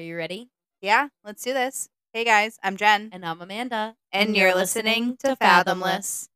Are 0.00 0.02
you 0.02 0.16
ready? 0.16 0.48
Yeah, 0.80 1.08
let's 1.24 1.44
do 1.44 1.52
this. 1.52 1.90
Hey 2.14 2.24
guys, 2.24 2.58
I'm 2.62 2.78
Jen, 2.78 3.10
And 3.12 3.22
I'm 3.22 3.42
Amanda. 3.42 3.96
and 4.10 4.34
you're 4.34 4.54
listening 4.54 5.18
to 5.18 5.36
Fathomless. 5.36 6.26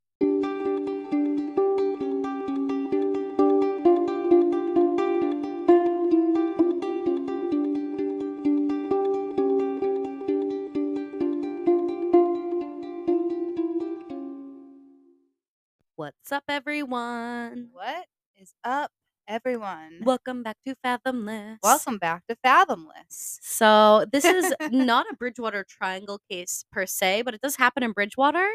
What's 15.96 16.32
up, 16.32 16.44
everyone? 16.48 17.68
What 17.72 18.06
is 18.36 18.52
up, 18.62 18.90
everyone? 19.34 19.98
Welcome 20.02 20.44
back 20.44 20.58
to 20.64 20.76
Fathomless. 20.84 21.58
Welcome 21.60 21.98
back 21.98 22.22
to 22.28 22.36
Fathomless. 22.36 23.40
So, 23.42 24.06
this 24.12 24.24
is 24.24 24.54
not 24.70 25.06
a 25.11 25.16
Bridgewater 25.16 25.64
Triangle 25.68 26.20
case 26.30 26.64
per 26.70 26.86
se, 26.86 27.22
but 27.22 27.34
it 27.34 27.40
does 27.40 27.56
happen 27.56 27.82
in 27.82 27.90
Bridgewater. 27.90 28.46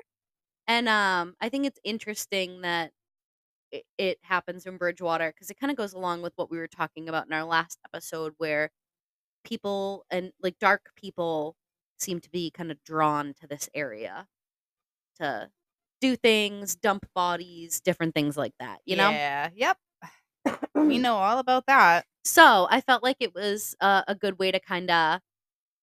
And 0.68 0.88
um, 0.88 1.36
I 1.42 1.50
think 1.50 1.66
it's 1.66 1.82
interesting 1.84 2.62
that 2.62 2.92
it, 3.74 3.84
it 3.98 4.20
happens 4.22 4.66
in 4.66 4.78
Bridgewater 4.78 5.34
because 5.36 5.50
it 5.50 5.60
kind 5.60 5.70
of 5.70 5.76
goes 5.76 5.92
along 5.92 6.22
with 6.22 6.32
what 6.38 6.50
we 6.50 6.58
were 6.58 6.70
talking 6.70 7.10
about 7.10 7.28
in 7.28 7.34
our 7.34 7.44
last 7.44 7.78
episode, 7.86 8.36
where 8.38 8.70
people 9.44 10.06
and 10.10 10.32
like 10.42 10.58
dark 10.60 10.92
people 10.96 11.58
seem 11.98 12.22
to 12.22 12.30
be 12.30 12.52
kind 12.52 12.72
of 12.72 12.82
drawn 12.86 13.34
to 13.42 13.48
this 13.48 13.70
area 13.74 14.28
to 15.20 15.50
do 16.00 16.16
things, 16.16 16.78
dump 16.78 17.06
bodies, 17.14 17.82
different 17.82 18.16
things 18.16 18.38
like 18.38 18.54
that, 18.62 18.80
you 18.86 18.96
know? 18.96 19.10
Yeah, 19.10 19.50
yep. 19.54 19.78
We 20.88 20.98
know 20.98 21.16
all 21.16 21.40
about 21.40 21.66
that. 21.68 22.06
So 22.24 22.68
I 22.70 22.82
felt 22.82 23.04
like 23.04 23.18
it 23.20 23.34
was 23.34 23.76
uh, 23.82 24.04
a 24.08 24.16
good 24.16 24.40
way 24.40 24.52
to 24.52 24.60
kind 24.60 24.90
of 24.92 25.20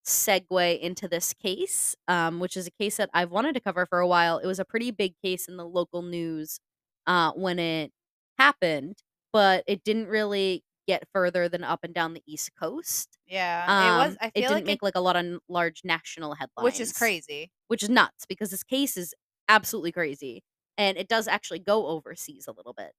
segue 0.07 0.81
into 0.81 1.09
this 1.09 1.35
case, 1.35 1.97
um, 2.09 2.41
which 2.41 2.57
is 2.57 2.67
a 2.67 2.71
case 2.73 2.99
that 2.99 3.11
I've 3.15 3.31
wanted 3.31 3.55
to 3.55 3.61
cover 3.61 3.87
for 3.87 4.01
a 4.01 4.09
while. 4.09 4.39
It 4.39 4.47
was 4.47 4.59
a 4.61 4.65
pretty 4.65 4.91
big 4.93 5.15
case 5.23 5.49
in 5.49 5.57
the 5.57 5.67
local 5.67 6.03
news 6.03 6.61
uh, 7.07 7.33
when 7.33 7.59
it 7.59 7.93
happened, 8.39 8.99
but 9.33 9.65
it 9.67 9.85
didn't 9.85 10.09
really 10.09 10.65
get 10.87 11.05
further 11.13 11.49
than 11.49 11.65
up 11.65 11.81
and 11.85 11.95
down 11.95 12.15
the 12.15 12.23
East 12.27 12.53
Coast. 12.61 13.19
Yeah, 13.27 13.67
Um, 13.69 13.85
it 13.85 14.09
was. 14.11 14.17
I 14.21 14.31
it 14.35 14.43
feel 14.43 14.49
didn't 14.49 14.53
like 14.53 14.65
make 14.67 14.81
it, 14.81 14.83
like 14.83 14.95
a 14.97 15.01
lot 15.01 15.17
of 15.17 15.41
large 15.49 15.83
national 15.85 16.35
headlines, 16.35 16.65
which 16.65 16.81
is 16.81 16.93
crazy. 16.93 17.51
which 17.69 17.83
is 17.83 17.89
nuts 17.91 18.27
because 18.29 18.51
this 18.51 18.63
case 18.65 18.97
is 18.97 19.15
absolutely 19.49 19.93
crazy, 19.93 20.43
and 20.79 20.97
it 20.99 21.09
does 21.09 21.29
actually 21.29 21.59
go 21.61 21.87
overseas 21.89 22.47
a 22.49 22.53
little 22.53 22.75
bit. 22.75 22.93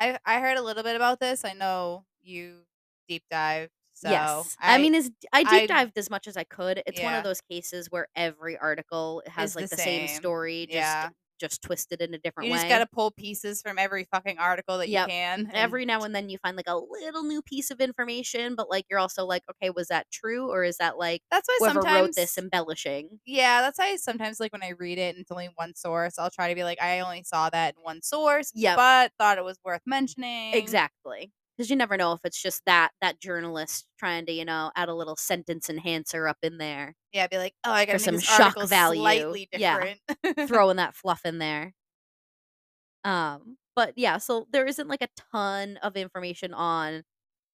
I 0.00 0.18
I 0.24 0.40
heard 0.40 0.58
a 0.58 0.62
little 0.62 0.82
bit 0.82 0.96
about 0.96 1.20
this. 1.20 1.44
I 1.44 1.52
know 1.52 2.04
you 2.22 2.60
deep 3.08 3.22
dived. 3.30 3.70
So 3.94 4.10
yes, 4.10 4.56
I, 4.60 4.76
mean, 4.76 4.94
is 4.94 5.10
I 5.32 5.42
deep 5.42 5.52
I- 5.52 5.66
dived 5.66 5.96
as 5.96 6.10
much 6.10 6.26
as 6.26 6.36
I 6.36 6.44
could. 6.44 6.82
It's 6.86 7.00
one 7.00 7.14
of 7.14 7.24
those 7.24 7.40
cases 7.40 7.90
where 7.90 8.08
every 8.14 8.58
article 8.58 9.22
has 9.26 9.56
like 9.56 9.70
the 9.70 9.76
the, 9.76 9.82
same. 9.82 10.06
same. 10.08 10.16
story, 10.16 10.66
just 10.66 10.74
Yeah. 10.74 11.08
Just 11.38 11.62
twisted 11.62 12.00
in 12.00 12.14
a 12.14 12.18
different 12.18 12.46
you 12.46 12.52
way. 12.52 12.58
You 12.58 12.62
just 12.64 12.68
gotta 12.70 12.86
pull 12.86 13.10
pieces 13.10 13.62
from 13.62 13.78
every 13.78 14.04
fucking 14.04 14.38
article 14.38 14.78
that 14.78 14.88
Yep. 14.88 15.06
you 15.08 15.12
can. 15.12 15.40
and- 15.46 15.52
Every 15.54 15.84
now 15.84 16.02
and 16.02 16.14
then 16.14 16.28
you 16.28 16.38
find 16.38 16.56
like 16.56 16.68
a 16.68 16.76
little 16.76 17.22
new 17.22 17.42
piece 17.42 17.70
of 17.70 17.80
information, 17.80 18.54
but 18.54 18.68
like 18.70 18.86
you're 18.90 18.98
also 18.98 19.24
like, 19.24 19.42
okay, 19.50 19.70
was 19.70 19.88
that 19.88 20.06
true 20.10 20.50
or 20.50 20.64
is 20.64 20.76
that 20.78 20.98
like 20.98 21.22
that's 21.30 21.48
why 21.48 21.56
whoever 21.60 21.74
sometimes 21.82 22.06
wrote 22.08 22.14
this 22.16 22.38
embellishing? 22.38 23.20
Yeah, 23.24 23.62
that's 23.62 23.78
why 23.78 23.96
sometimes 23.96 24.40
like 24.40 24.52
when 24.52 24.62
I 24.62 24.70
read 24.70 24.98
it 24.98 25.14
and 25.14 25.22
it's 25.22 25.30
only 25.30 25.50
one 25.56 25.74
source, 25.74 26.18
I'll 26.18 26.30
try 26.30 26.48
to 26.48 26.54
be 26.54 26.64
like, 26.64 26.80
I 26.82 27.00
only 27.00 27.22
saw 27.22 27.50
that 27.50 27.74
in 27.76 27.82
one 27.82 28.02
source, 28.02 28.52
Yep. 28.54 28.76
but 28.76 29.12
thought 29.18 29.38
it 29.38 29.44
was 29.44 29.58
worth 29.64 29.82
mentioning. 29.86 30.54
Exactly. 30.54 31.32
Because 31.56 31.70
you 31.70 31.76
never 31.76 31.96
know 31.96 32.12
if 32.12 32.20
it's 32.24 32.40
just 32.40 32.62
that 32.66 32.92
that 33.00 33.20
journalist 33.20 33.86
trying 33.98 34.26
to, 34.26 34.32
you 34.32 34.44
know, 34.44 34.72
add 34.76 34.88
a 34.88 34.94
little 34.94 35.16
sentence 35.16 35.70
enhancer 35.70 36.28
up 36.28 36.38
in 36.42 36.58
there, 36.58 36.94
Yeah, 37.12 37.26
be 37.28 37.38
like, 37.38 37.54
oh, 37.64 37.72
I 37.72 37.86
make 37.86 37.98
some 38.00 38.18
shock 38.18 38.56
value. 38.62 39.36
slightly 39.36 39.48
Yeah. 39.54 39.78
throwing 39.78 39.98
that 40.76 40.94
fluff 40.94 41.24
in 41.24 41.38
there. 41.38 41.74
Um, 43.04 43.58
but 43.74 43.94
yeah, 43.96 44.18
so 44.18 44.46
there 44.50 44.66
isn't 44.66 44.88
like 44.88 45.02
a 45.02 45.08
ton 45.32 45.76
of 45.78 45.96
information 45.96 46.54
on 46.54 47.04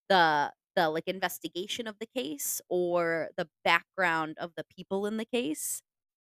the 0.08 0.52
the 0.76 0.90
like 0.90 1.08
investigation 1.08 1.86
of 1.88 1.98
the 2.00 2.06
case 2.06 2.60
or 2.70 3.30
the 3.36 3.48
background 3.64 4.38
of 4.38 4.52
the 4.56 4.64
people 4.76 5.06
in 5.06 5.18
the 5.18 5.26
case. 5.26 5.82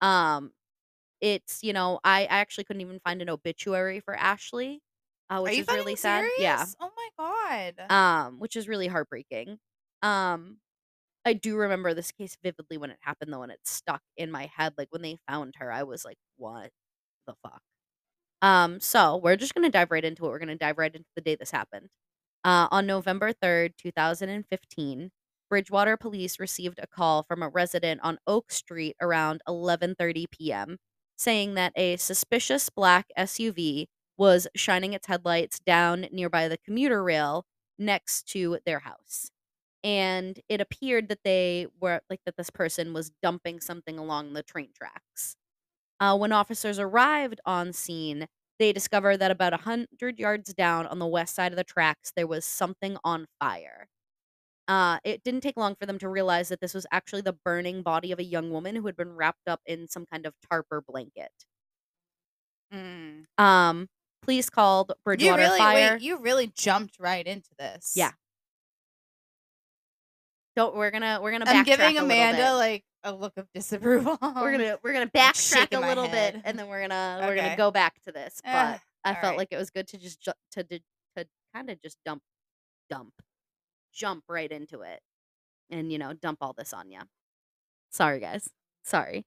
Um, 0.01 0.53
it's 1.21 1.63
you 1.63 1.73
know 1.73 1.99
I, 2.03 2.23
I 2.23 2.39
actually 2.39 2.65
couldn't 2.65 2.81
even 2.81 2.99
find 3.01 3.21
an 3.21 3.29
obituary 3.29 3.99
for 4.01 4.15
Ashley, 4.15 4.81
uh, 5.31 5.35
Are 5.35 5.43
which 5.43 5.57
you 5.57 5.61
is 5.63 5.67
really 5.69 5.95
sad. 5.95 6.29
Yeah. 6.37 6.65
Oh 6.81 6.91
my 6.97 7.09
god. 7.17 7.91
um, 7.91 8.39
which 8.39 8.55
is 8.57 8.67
really 8.67 8.87
heartbreaking. 8.87 9.59
Um, 10.03 10.57
I 11.25 11.33
do 11.33 11.57
remember 11.57 11.93
this 11.93 12.11
case 12.11 12.37
vividly 12.43 12.77
when 12.77 12.91
it 12.91 12.97
happened 13.01 13.33
though, 13.33 13.43
and 13.43 13.51
it 13.51 13.59
stuck 13.65 14.01
in 14.17 14.31
my 14.31 14.47
head. 14.55 14.73
Like 14.77 14.89
when 14.91 15.01
they 15.03 15.17
found 15.29 15.55
her, 15.59 15.71
I 15.71 15.83
was 15.83 16.05
like, 16.05 16.17
"What 16.37 16.71
the 17.27 17.35
fuck?" 17.43 17.61
Um, 18.41 18.79
so 18.79 19.17
we're 19.17 19.35
just 19.37 19.53
gonna 19.55 19.69
dive 19.69 19.91
right 19.91 20.03
into 20.05 20.25
it. 20.25 20.29
We're 20.29 20.39
gonna 20.39 20.55
dive 20.57 20.77
right 20.77 20.93
into 20.95 21.07
the 21.15 21.21
day 21.21 21.35
this 21.35 21.51
happened. 21.51 21.89
Uh, 22.43 22.67
on 22.71 22.87
November 22.87 23.33
third, 23.33 23.73
two 23.77 23.91
thousand 23.91 24.29
and 24.29 24.45
fifteen, 24.49 25.11
Bridgewater 25.49 25.97
police 25.97 26.39
received 26.39 26.79
a 26.79 26.87
call 26.87 27.23
from 27.23 27.43
a 27.43 27.49
resident 27.49 28.01
on 28.03 28.19
Oak 28.27 28.51
Street 28.51 28.95
around 29.01 29.41
eleven 29.47 29.95
thirty 29.95 30.27
p.m. 30.31 30.77
saying 31.17 31.55
that 31.55 31.73
a 31.75 31.97
suspicious 31.97 32.69
black 32.69 33.07
SUV 33.17 33.87
was 34.21 34.47
shining 34.55 34.93
its 34.93 35.07
headlights 35.07 35.59
down 35.61 36.07
nearby 36.13 36.47
the 36.47 36.57
commuter 36.59 37.03
rail 37.03 37.45
next 37.79 38.27
to 38.29 38.59
their 38.65 38.79
house. 38.81 39.31
And 39.83 40.39
it 40.49 40.61
appeared 40.61 41.09
that 41.09 41.23
they 41.25 41.67
were 41.81 42.01
like 42.09 42.21
that 42.25 42.37
this 42.37 42.49
person 42.51 42.93
was 42.93 43.11
dumping 43.23 43.61
something 43.61 43.99
along 43.99 44.33
the 44.33 44.43
train 44.43 44.71
tracks. 44.75 45.35
Uh, 45.99 46.17
when 46.17 46.31
officers 46.33 46.79
arrived 46.79 47.41
on 47.45 47.73
scene, 47.73 48.27
they 48.59 48.73
discovered 48.73 49.17
that 49.17 49.31
about 49.31 49.53
a 49.53 49.57
100 49.57 50.19
yards 50.19 50.53
down 50.53 50.87
on 50.87 50.99
the 50.99 51.07
west 51.07 51.35
side 51.35 51.51
of 51.53 51.57
the 51.57 51.63
tracks, 51.63 52.13
there 52.15 52.27
was 52.27 52.45
something 52.45 52.97
on 53.03 53.27
fire. 53.39 53.87
Uh, 54.67 54.99
it 55.03 55.23
didn't 55.23 55.41
take 55.41 55.57
long 55.57 55.75
for 55.75 55.85
them 55.85 55.99
to 55.99 56.09
realize 56.09 56.49
that 56.49 56.61
this 56.61 56.73
was 56.73 56.85
actually 56.91 57.21
the 57.21 57.33
burning 57.33 57.83
body 57.83 58.11
of 58.11 58.19
a 58.19 58.23
young 58.23 58.51
woman 58.51 58.75
who 58.75 58.85
had 58.85 58.95
been 58.95 59.13
wrapped 59.15 59.47
up 59.47 59.61
in 59.65 59.87
some 59.87 60.05
kind 60.05 60.25
of 60.25 60.33
tarp 60.49 60.67
or 60.71 60.81
blanket. 60.81 61.31
Mm. 62.73 63.25
Um, 63.37 63.87
police 64.21 64.49
called 64.49 64.89
You 64.89 64.95
Bridgewater 65.03 65.41
really 65.43 65.57
Fire. 65.57 65.93
wait, 65.93 66.01
you 66.01 66.17
really 66.17 66.47
jumped 66.47 66.99
right 66.99 67.25
into 67.25 67.49
this. 67.57 67.93
Yeah. 67.95 68.11
Don't 70.55 70.75
we're 70.75 70.91
gonna 70.91 71.19
we're 71.21 71.31
gonna 71.31 71.45
I'm 71.47 71.63
giving 71.63 71.97
a 71.97 72.03
Amanda 72.03 72.37
bit. 72.43 72.51
like 72.51 72.83
a 73.03 73.13
look 73.13 73.37
of 73.37 73.47
disapproval. 73.53 74.17
we're 74.21 74.51
gonna 74.51 74.77
we're 74.83 74.93
gonna 74.93 75.07
backtrack 75.09 75.75
a 75.75 75.79
little 75.79 76.07
bit 76.07 76.35
and 76.43 76.59
then 76.59 76.67
we're 76.67 76.81
gonna 76.81 77.19
we're 77.25 77.35
gonna 77.35 77.55
go 77.55 77.71
back 77.71 78.01
to 78.03 78.11
this. 78.11 78.41
But 78.43 78.51
Eh, 78.51 78.77
I 79.05 79.13
felt 79.13 79.23
right. 79.23 79.37
like 79.37 79.47
it 79.51 79.57
was 79.57 79.69
good 79.69 79.87
to 79.89 79.97
just 79.97 80.21
ju- 80.21 80.31
to 80.51 80.63
to, 80.63 80.79
to 81.15 81.25
kind 81.55 81.69
of 81.69 81.81
just 81.81 81.97
dump 82.05 82.21
dump 82.89 83.13
jump 83.93 84.23
right 84.29 84.51
into 84.51 84.81
it 84.81 84.99
and 85.69 85.91
you 85.91 85.97
know 85.97 86.13
dump 86.13 86.39
all 86.41 86.53
this 86.53 86.73
on 86.73 86.89
you. 86.91 86.99
Sorry 87.91 88.19
guys. 88.19 88.49
Sorry. 88.83 89.25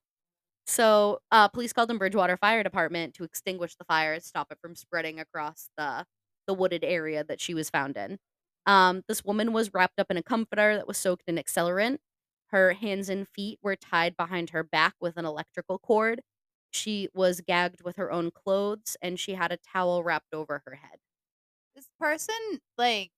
So, 0.66 1.20
uh, 1.30 1.48
police 1.48 1.72
called 1.72 1.91
in 1.91 1.98
Bridgewater 1.98 2.36
Fire 2.36 2.62
Department 2.62 3.14
to 3.14 3.25
extinguish 3.25 3.76
the 3.76 3.84
fire 3.84 4.14
and 4.14 4.22
stop 4.22 4.50
it 4.50 4.58
from 4.60 4.75
spreading 4.75 5.20
across 5.20 5.69
the 5.76 6.06
the 6.47 6.54
wooded 6.54 6.84
area 6.84 7.25
that 7.25 7.41
she 7.41 7.54
was 7.54 7.70
found 7.70 7.97
in. 7.97 8.19
Um, 8.66 9.02
this 9.08 9.25
woman 9.25 9.52
was 9.52 9.72
wrapped 9.72 9.98
up 9.98 10.10
in 10.10 10.16
a 10.19 10.22
comforter 10.22 10.76
that 10.76 10.86
was 10.86 10.98
soaked 10.98 11.25
in 11.26 11.36
accelerant. 11.36 11.98
Her 12.48 12.75
hands 12.75 13.08
and 13.08 13.26
feet 13.28 13.58
were 13.62 13.76
tied 13.76 14.16
behind 14.16 14.50
her 14.50 14.62
back 14.62 14.94
with 15.00 15.16
an 15.16 15.25
electrical 15.25 15.78
cord. 15.78 16.20
She 16.70 17.08
was 17.14 17.41
gagged 17.41 17.82
with 17.82 17.96
her 17.96 18.10
own 18.12 18.31
clothes, 18.31 18.96
and 19.02 19.19
she 19.19 19.34
had 19.34 19.52
a 19.52 19.56
towel 19.58 20.02
wrapped 20.02 20.34
over 20.34 20.62
her 20.66 20.75
head. 20.76 20.98
this 21.76 21.88
person 22.00 22.60
like 22.78 23.12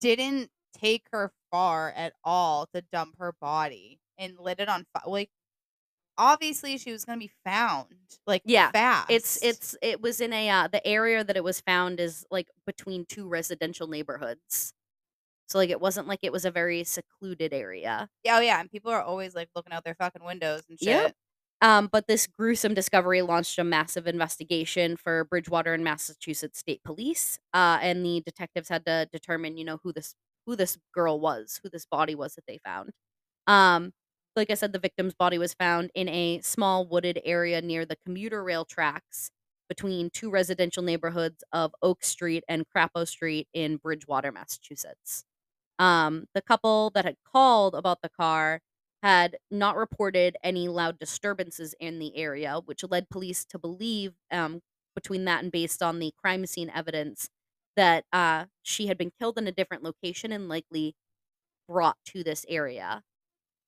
didn't 0.00 0.50
take 0.74 1.06
her 1.12 1.32
far 1.50 1.90
at 1.90 2.14
all 2.24 2.66
to 2.74 2.82
dump 2.92 3.16
her 3.18 3.32
body 3.40 4.00
and 4.18 4.38
lit 4.38 4.60
it 4.60 4.68
on 4.68 4.86
fire. 4.92 5.02
Like 5.06 5.30
obviously 6.22 6.78
she 6.78 6.92
was 6.92 7.04
gonna 7.04 7.18
be 7.18 7.32
found 7.44 7.88
like 8.26 8.44
Yeah, 8.44 8.72
fast. 8.72 9.08
It's 9.08 9.38
it's 9.42 9.76
it 9.82 10.00
was 10.02 10.20
in 10.20 10.32
a 10.32 10.48
uh, 10.50 10.68
the 10.68 10.86
area 10.86 11.24
that 11.24 11.36
it 11.36 11.44
was 11.44 11.60
found 11.60 12.00
is 12.00 12.26
like 12.30 12.48
between 12.66 13.06
two 13.06 13.28
residential 13.28 13.88
neighborhoods. 13.88 14.74
So 15.48 15.58
like 15.58 15.70
it 15.70 15.80
wasn't 15.80 16.08
like 16.08 16.20
it 16.22 16.32
was 16.32 16.44
a 16.44 16.50
very 16.50 16.84
secluded 16.84 17.52
area. 17.54 18.08
yeah, 18.24 18.36
oh 18.36 18.40
yeah, 18.40 18.60
and 18.60 18.70
people 18.70 18.90
are 18.90 19.02
always 19.02 19.34
like 19.34 19.48
looking 19.54 19.72
out 19.72 19.84
their 19.84 19.94
fucking 19.94 20.24
windows 20.24 20.64
and 20.68 20.78
shit. 20.80 21.02
Yep. 21.02 21.14
Um, 21.60 21.88
but 21.92 22.06
this 22.08 22.26
gruesome 22.26 22.74
discovery 22.74 23.22
launched 23.22 23.58
a 23.58 23.64
massive 23.64 24.06
investigation 24.08 24.96
for 24.96 25.24
Bridgewater 25.24 25.74
and 25.74 25.84
Massachusetts 25.84 26.58
State 26.58 26.82
Police. 26.84 27.38
Uh, 27.54 27.78
and 27.80 28.04
the 28.04 28.20
detectives 28.26 28.68
had 28.68 28.84
to 28.86 29.08
determine, 29.12 29.56
you 29.56 29.64
know, 29.64 29.78
who 29.82 29.92
this 29.92 30.14
who 30.46 30.56
this 30.56 30.78
girl 30.92 31.20
was, 31.20 31.60
who 31.62 31.68
this 31.70 31.86
body 31.86 32.14
was 32.16 32.34
that 32.34 32.46
they 32.48 32.58
found. 32.64 32.90
Um, 33.46 33.92
like 34.36 34.50
I 34.50 34.54
said, 34.54 34.72
the 34.72 34.78
victim's 34.78 35.14
body 35.14 35.38
was 35.38 35.54
found 35.54 35.90
in 35.94 36.08
a 36.08 36.40
small 36.42 36.86
wooded 36.86 37.20
area 37.24 37.60
near 37.60 37.84
the 37.84 37.96
commuter 38.04 38.42
rail 38.42 38.64
tracks 38.64 39.30
between 39.68 40.10
two 40.10 40.30
residential 40.30 40.82
neighborhoods 40.82 41.42
of 41.52 41.74
Oak 41.82 42.04
Street 42.04 42.44
and 42.48 42.64
Crapo 42.68 43.06
Street 43.06 43.48
in 43.52 43.76
Bridgewater, 43.76 44.32
Massachusetts. 44.32 45.24
Um, 45.78 46.26
the 46.34 46.42
couple 46.42 46.90
that 46.94 47.04
had 47.04 47.16
called 47.30 47.74
about 47.74 48.02
the 48.02 48.08
car 48.10 48.60
had 49.02 49.36
not 49.50 49.76
reported 49.76 50.36
any 50.44 50.68
loud 50.68 50.98
disturbances 50.98 51.74
in 51.80 51.98
the 51.98 52.16
area, 52.16 52.60
which 52.64 52.84
led 52.84 53.08
police 53.10 53.44
to 53.46 53.58
believe, 53.58 54.14
um, 54.30 54.60
between 54.94 55.24
that 55.26 55.42
and 55.42 55.52
based 55.52 55.82
on 55.82 55.98
the 55.98 56.12
crime 56.18 56.46
scene 56.46 56.70
evidence, 56.74 57.28
that 57.76 58.04
uh, 58.12 58.46
she 58.62 58.86
had 58.88 58.98
been 58.98 59.12
killed 59.18 59.38
in 59.38 59.46
a 59.48 59.52
different 59.52 59.82
location 59.82 60.32
and 60.32 60.48
likely 60.48 60.94
brought 61.68 61.96
to 62.06 62.22
this 62.24 62.44
area 62.48 63.02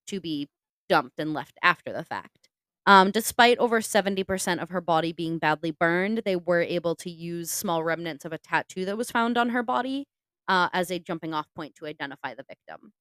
to 0.09 0.21
be 0.21 0.49
dumped 0.89 1.19
and 1.19 1.33
left 1.35 1.59
after 1.63 1.93
the 1.93 2.05
fact. 2.05 2.49
Um, 2.87 3.11
despite 3.11 3.59
over 3.59 3.81
70% 3.81 4.61
of 4.63 4.71
her 4.71 4.81
body 4.81 5.13
being 5.13 5.39
badly 5.39 5.71
burned, 5.71 6.23
they 6.25 6.37
were 6.37 6.61
able 6.61 6.95
to 6.97 7.11
use 7.11 7.51
small 7.51 7.83
remnants 7.83 8.25
of 8.25 8.33
a 8.33 8.39
tattoo 8.39 8.85
that 8.85 8.99
was 8.99 9.11
found 9.11 9.39
on 9.39 9.51
her 9.51 9.63
body 9.63 10.07
uh, 10.49 10.69
as 10.73 10.91
a 10.91 10.99
jumping 10.99 11.33
off 11.33 11.47
point 11.57 11.75
to 11.77 11.87
identify 11.87 12.35
the 12.35 12.45
victim. 12.49 12.93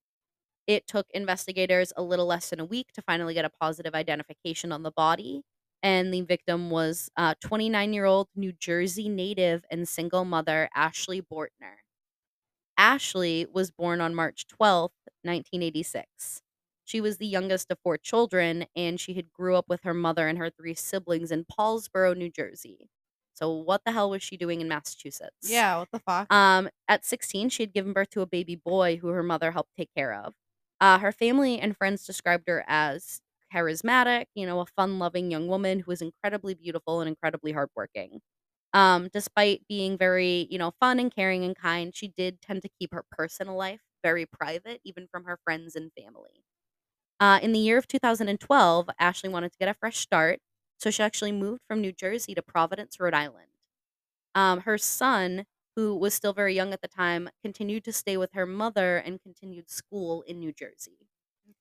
It 0.67 0.87
took 0.87 1.07
investigators 1.11 1.91
a 1.97 2.03
little 2.03 2.25
less 2.25 2.49
than 2.49 2.59
a 2.59 2.65
week 2.65 2.91
to 2.93 3.01
finally 3.01 3.33
get 3.33 3.45
a 3.45 3.49
positive 3.49 3.95
identification 3.95 4.71
on 4.71 4.83
the 4.83 4.91
body. 4.91 5.43
And 5.81 6.13
the 6.13 6.21
victim 6.21 6.69
was 6.69 7.09
29 7.41 7.93
year 7.93 8.05
old 8.05 8.29
New 8.35 8.53
Jersey 8.53 9.09
native 9.09 9.65
and 9.69 9.87
single 9.87 10.25
mother 10.25 10.69
Ashley 10.75 11.21
Bortner. 11.21 11.77
Ashley 12.77 13.45
was 13.51 13.71
born 13.71 13.99
on 14.01 14.13
March 14.15 14.45
12th, 14.47 15.09
1986. 15.23 16.41
She 16.85 17.01
was 17.01 17.17
the 17.17 17.27
youngest 17.27 17.71
of 17.71 17.79
four 17.83 17.97
children, 17.97 18.65
and 18.75 18.99
she 18.99 19.13
had 19.15 19.31
grew 19.33 19.55
up 19.55 19.69
with 19.69 19.83
her 19.83 19.93
mother 19.93 20.27
and 20.27 20.37
her 20.37 20.49
three 20.49 20.73
siblings 20.75 21.31
in 21.31 21.45
Paulsboro, 21.45 22.15
New 22.17 22.29
Jersey. 22.29 22.89
So 23.33 23.51
what 23.51 23.81
the 23.85 23.91
hell 23.93 24.09
was 24.09 24.21
she 24.23 24.37
doing 24.37 24.61
in 24.61 24.67
Massachusetts? 24.67 25.31
Yeah, 25.41 25.79
what 25.79 25.91
the 25.91 25.99
fuck? 25.99 26.29
Um, 26.29 26.69
at 26.87 27.05
16, 27.05 27.49
she 27.49 27.63
had 27.63 27.73
given 27.73 27.93
birth 27.93 28.09
to 28.11 28.21
a 28.21 28.25
baby 28.25 28.55
boy 28.55 28.97
who 28.97 29.09
her 29.09 29.23
mother 29.23 29.51
helped 29.51 29.75
take 29.77 29.93
care 29.95 30.13
of. 30.13 30.33
Uh, 30.79 30.97
her 30.99 31.11
family 31.11 31.59
and 31.59 31.77
friends 31.77 32.05
described 32.05 32.47
her 32.47 32.63
as 32.67 33.21
charismatic, 33.53 34.25
you 34.35 34.45
know, 34.45 34.59
a 34.61 34.65
fun-loving 34.65 35.29
young 35.31 35.47
woman 35.47 35.79
who 35.79 35.91
was 35.91 36.01
incredibly 36.01 36.53
beautiful 36.55 37.01
and 37.01 37.07
incredibly 37.07 37.51
hardworking. 37.51 38.21
Um, 38.73 39.09
despite 39.13 39.67
being 39.67 39.97
very, 39.97 40.47
you 40.49 40.57
know, 40.57 40.71
fun 40.79 40.99
and 40.99 41.13
caring 41.13 41.43
and 41.45 41.55
kind, 41.55 41.95
she 41.95 42.07
did 42.07 42.41
tend 42.41 42.63
to 42.63 42.69
keep 42.69 42.93
her 42.93 43.05
personal 43.11 43.55
life 43.55 43.81
very 44.03 44.25
private, 44.25 44.81
even 44.83 45.07
from 45.11 45.25
her 45.25 45.39
friends 45.43 45.75
and 45.75 45.91
family. 45.97 46.43
Uh, 47.19 47.39
in 47.41 47.51
the 47.53 47.59
year 47.59 47.77
of 47.77 47.87
2012, 47.87 48.89
Ashley 48.99 49.29
wanted 49.29 49.51
to 49.51 49.57
get 49.57 49.69
a 49.69 49.73
fresh 49.73 49.97
start, 49.97 50.39
so 50.77 50.91
she 50.91 51.03
actually 51.03 51.31
moved 51.31 51.61
from 51.67 51.81
New 51.81 51.91
Jersey 51.93 52.35
to 52.35 52.41
Providence, 52.41 52.99
Rhode 52.99 53.13
Island. 53.13 53.47
Um, 54.35 54.61
her 54.61 54.77
son, 54.77 55.45
who 55.75 55.95
was 55.95 56.13
still 56.13 56.33
very 56.33 56.55
young 56.55 56.73
at 56.73 56.81
the 56.81 56.87
time, 56.87 57.29
continued 57.43 57.83
to 57.85 57.93
stay 57.93 58.17
with 58.17 58.33
her 58.33 58.45
mother 58.45 58.97
and 58.97 59.21
continued 59.21 59.69
school 59.69 60.23
in 60.23 60.39
New 60.39 60.53
Jersey. 60.53 60.97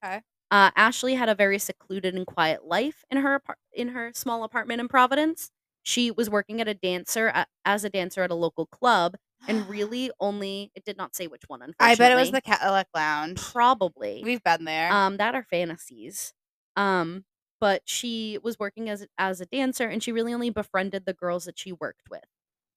Okay. 0.03 0.23
Uh, 0.51 0.71
Ashley 0.77 1.15
had 1.15 1.29
a 1.29 1.35
very 1.35 1.59
secluded 1.59 2.15
and 2.15 2.27
quiet 2.27 2.65
life 2.65 3.05
in 3.11 3.19
her 3.19 3.35
apart- 3.37 3.59
in 3.73 3.89
her 3.89 4.13
small 4.15 4.45
apartment 4.45 4.81
in 4.81 4.89
Providence. 4.89 5.51
She 5.83 6.11
was 6.11 6.29
working 6.31 6.61
at 6.61 6.69
a 6.69 6.75
dancer 6.75 7.47
as 7.65 7.85
a 7.85 7.91
dancer 7.91 8.23
at 8.23 8.31
a 8.31 8.35
local 8.35 8.67
club, 8.67 9.17
and 9.49 9.67
really 9.69 10.11
only 10.21 10.71
it 10.75 10.85
did 10.85 10.97
not 10.97 11.15
say 11.15 11.27
which 11.27 11.43
one, 11.49 11.63
unfortunately. 11.63 11.93
I 11.93 11.97
bet 11.97 12.13
it 12.13 12.21
was 12.21 12.31
the 12.31 12.41
Cadillac 12.41 12.89
Lounge. 12.95 13.41
Probably. 13.41 14.23
We've 14.25 14.43
been 14.43 14.65
there. 14.65 14.93
Um, 14.93 15.17
that 15.17 15.35
are 15.35 15.43
fantasies. 15.45 16.33
Um, 16.77 17.25
but 17.61 17.83
she 17.85 18.39
was 18.43 18.59
working 18.59 18.89
as 18.89 19.07
as 19.19 19.41
a 19.41 19.47
dancer, 19.47 19.89
and 19.89 20.03
she 20.03 20.13
really 20.13 20.35
only 20.35 20.51
befriended 20.51 21.05
the 21.07 21.15
girls 21.15 21.45
that 21.45 21.59
she 21.59 21.73
worked 21.73 22.09
with. 22.11 22.25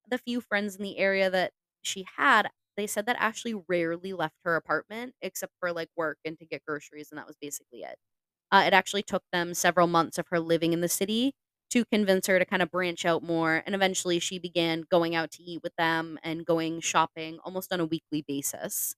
The 0.09 0.17
few 0.17 0.41
friends 0.41 0.75
in 0.75 0.83
the 0.83 0.97
area 0.97 1.29
that 1.29 1.53
she 1.81 2.06
had, 2.17 2.50
they 2.77 2.88
said 2.88 3.06
that 3.07 3.17
Ashley 3.19 3.56
rarely 3.67 4.13
left 4.13 4.35
her 4.44 4.56
apartment 4.56 5.15
except 5.21 5.53
for 5.59 5.71
like 5.71 5.89
work 5.95 6.19
and 6.25 6.38
to 6.39 6.45
get 6.45 6.63
groceries, 6.65 7.09
and 7.12 7.17
that 7.17 7.27
was 7.27 7.35
basically 7.41 7.79
it. 7.83 7.97
Uh, 8.51 8.63
it 8.67 8.73
actually 8.73 9.03
took 9.03 9.23
them 9.31 9.53
several 9.53 9.88
months 9.88 10.17
of 10.17 10.27
her 10.29 10.39
living 10.39 10.73
in 10.73 10.81
the 10.81 10.89
city 10.89 11.33
to 11.71 11.85
convince 11.85 12.27
her 12.27 12.39
to 12.39 12.45
kind 12.45 12.62
of 12.62 12.71
branch 12.71 13.06
out 13.06 13.23
more, 13.23 13.63
and 13.65 13.75
eventually 13.75 14.19
she 14.19 14.39
began 14.39 14.83
going 14.89 15.15
out 15.15 15.31
to 15.31 15.44
eat 15.44 15.62
with 15.63 15.75
them 15.77 16.19
and 16.23 16.45
going 16.45 16.79
shopping 16.81 17.39
almost 17.44 17.73
on 17.73 17.79
a 17.79 17.85
weekly 17.85 18.23
basis. 18.27 18.95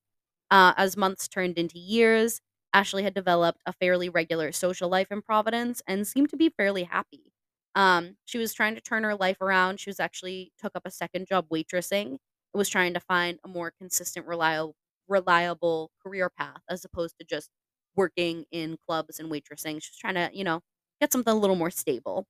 Uh, 0.49 0.73
as 0.77 0.95
months 0.97 1.27
turned 1.27 1.57
into 1.57 1.77
years, 1.79 2.41
Ashley 2.73 3.03
had 3.03 3.13
developed 3.13 3.61
a 3.65 3.73
fairly 3.73 4.09
regular 4.09 4.51
social 4.51 4.89
life 4.89 5.11
in 5.11 5.21
Providence 5.21 5.81
and 5.87 6.07
seemed 6.07 6.29
to 6.29 6.37
be 6.37 6.49
fairly 6.49 6.83
happy. 6.83 7.31
Um, 7.75 8.17
she 8.25 8.37
was 8.37 8.53
trying 8.53 8.75
to 8.75 8.81
turn 8.81 9.03
her 9.03 9.15
life 9.15 9.41
around. 9.41 9.79
She 9.79 9.89
was 9.89 9.99
actually 9.99 10.51
took 10.57 10.75
up 10.75 10.83
a 10.85 10.91
second 10.91 11.27
job 11.27 11.47
waitressing. 11.49 12.05
and 12.07 12.19
Was 12.53 12.69
trying 12.69 12.93
to 12.93 12.99
find 12.99 13.39
a 13.43 13.47
more 13.47 13.71
consistent, 13.77 14.25
reliable, 14.25 14.75
reliable 15.07 15.91
career 16.03 16.29
path 16.29 16.61
as 16.69 16.83
opposed 16.85 17.17
to 17.19 17.25
just 17.25 17.49
working 17.95 18.45
in 18.51 18.77
clubs 18.87 19.19
and 19.19 19.31
waitressing. 19.31 19.81
She 19.81 19.89
was 19.91 19.97
trying 19.99 20.15
to, 20.15 20.29
you 20.33 20.43
know, 20.43 20.61
get 21.01 21.11
something 21.11 21.33
a 21.33 21.37
little 21.37 21.55
more 21.55 21.71
stable. 21.71 22.25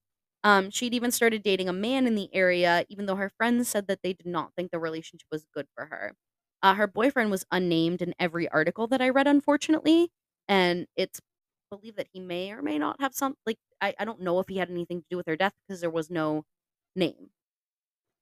Um, 0.47 0.69
she'd 0.71 0.93
even 0.93 1.11
started 1.11 1.43
dating 1.43 1.67
a 1.69 1.73
man 1.73 2.07
in 2.07 2.15
the 2.15 2.29
area, 2.33 2.85
even 2.89 3.05
though 3.05 3.15
her 3.17 3.29
friends 3.29 3.67
said 3.69 3.87
that 3.87 3.99
they 4.03 4.13
did 4.13 4.27
not 4.27 4.53
think 4.55 4.71
the 4.71 4.79
relationship 4.79 5.27
was 5.31 5.45
good 5.53 5.67
for 5.75 5.87
her. 5.87 6.13
Uh, 6.63 6.73
her 6.75 6.87
boyfriend 6.87 7.31
was 7.31 7.45
unnamed 7.51 8.01
in 8.01 8.13
every 8.19 8.47
article 8.49 8.87
that 8.87 9.01
I 9.01 9.09
read, 9.09 9.27
unfortunately, 9.27 10.09
and 10.47 10.87
it's 10.95 11.19
believed 11.71 11.97
that 11.97 12.07
he 12.13 12.19
may 12.21 12.51
or 12.51 12.61
may 12.61 12.77
not 12.79 13.01
have 13.01 13.13
some 13.13 13.35
like 13.45 13.57
I, 13.81 13.93
I 13.99 14.05
don't 14.05 14.21
know 14.21 14.39
if 14.39 14.47
he 14.47 14.57
had 14.57 14.69
anything 14.71 15.01
to 15.01 15.07
do 15.09 15.17
with 15.17 15.27
her 15.27 15.35
death 15.35 15.53
because 15.67 15.81
there 15.81 15.89
was 15.89 16.09
no 16.09 16.45
name. 16.95 17.29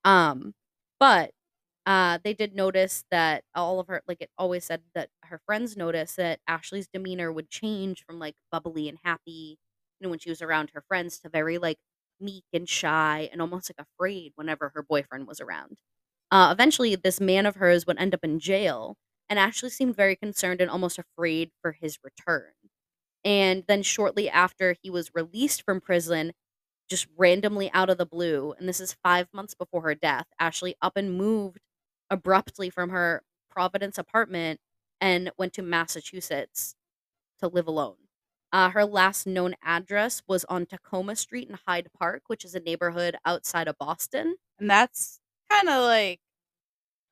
Um, 0.04 0.54
but 1.00 1.32
uh, 1.86 2.20
they 2.24 2.34
did 2.36 2.56
notice 2.56 3.06
that 3.12 3.46
all 3.56 3.80
of 3.80 3.88
her 3.88 4.04
like 4.08 4.22
it 4.22 4.32
always 4.38 4.66
said 4.66 4.84
that 4.96 5.10
her 5.26 5.40
friends 5.48 5.78
noticed 5.78 6.18
that 6.18 6.42
Ashley's 6.48 6.90
demeanor 6.90 7.32
would 7.34 7.50
change 7.50 8.04
from 8.06 8.20
like 8.20 8.36
bubbly 8.52 8.90
and 8.90 9.00
happy, 9.04 9.58
you 10.00 10.06
know, 10.08 10.10
when 10.10 10.20
she 10.20 10.30
was 10.32 10.42
around 10.44 10.72
her 10.74 10.84
friends 10.88 11.20
to 11.22 11.30
very 11.30 11.60
like 11.60 11.80
meek 12.20 12.46
and 12.54 12.68
shy 12.70 13.30
and 13.32 13.42
almost 13.42 13.70
like 13.72 13.86
afraid 13.88 14.34
whenever 14.36 14.72
her 14.76 14.84
boyfriend 14.84 15.28
was 15.28 15.42
around. 15.42 15.80
Uh, 16.32 16.50
eventually, 16.52 16.96
this 16.96 17.22
man 17.22 17.46
of 17.46 17.56
hers 17.56 17.86
would 17.88 18.00
end 18.00 18.14
up 18.14 18.24
in 18.24 18.40
jail, 18.40 18.98
and 19.30 19.40
Ashley 19.40 19.70
seemed 19.70 19.96
very 19.96 20.16
concerned 20.16 20.62
and 20.62 20.70
almost 20.72 21.00
afraid 21.00 21.52
for 21.62 21.74
his 21.74 22.00
return. 22.04 22.54
And 23.24 23.64
then, 23.68 23.84
shortly 23.84 24.30
after 24.30 24.76
he 24.82 24.90
was 24.90 25.12
released 25.16 25.64
from 25.64 25.82
prison, 25.82 26.34
just 26.90 27.08
randomly 27.18 27.72
out 27.74 27.90
of 27.90 27.98
the 27.98 28.06
blue, 28.06 28.54
and 28.60 28.68
this 28.70 28.80
is 28.82 28.98
five 29.04 29.28
months 29.34 29.56
before 29.56 29.82
her 29.84 29.96
death, 29.96 30.28
Ashley 30.40 30.76
up 30.82 30.98
and 30.98 31.18
moved 31.18 31.60
abruptly 32.10 32.70
from 32.70 32.90
her 32.92 33.24
Providence 33.50 33.98
apartment 33.98 34.60
and 35.02 35.32
went 35.38 35.54
to 35.54 35.62
Massachusetts 35.64 36.76
to 37.40 37.48
live 37.48 37.68
alone. 37.68 37.98
Uh, 38.52 38.70
her 38.70 38.86
last 38.86 39.28
known 39.28 39.56
address 39.64 40.22
was 40.28 40.46
on 40.46 40.66
Tacoma 40.66 41.16
Street 41.16 41.50
in 41.50 41.58
Hyde 41.68 41.90
Park, 41.98 42.24
which 42.28 42.46
is 42.46 42.56
a 42.56 42.60
neighborhood 42.60 43.18
outside 43.26 43.68
of 43.68 43.78
Boston. 43.78 44.36
and 44.60 44.70
that's 44.70 45.20
kind 45.50 45.68
of 45.68 45.84
like 45.84 46.20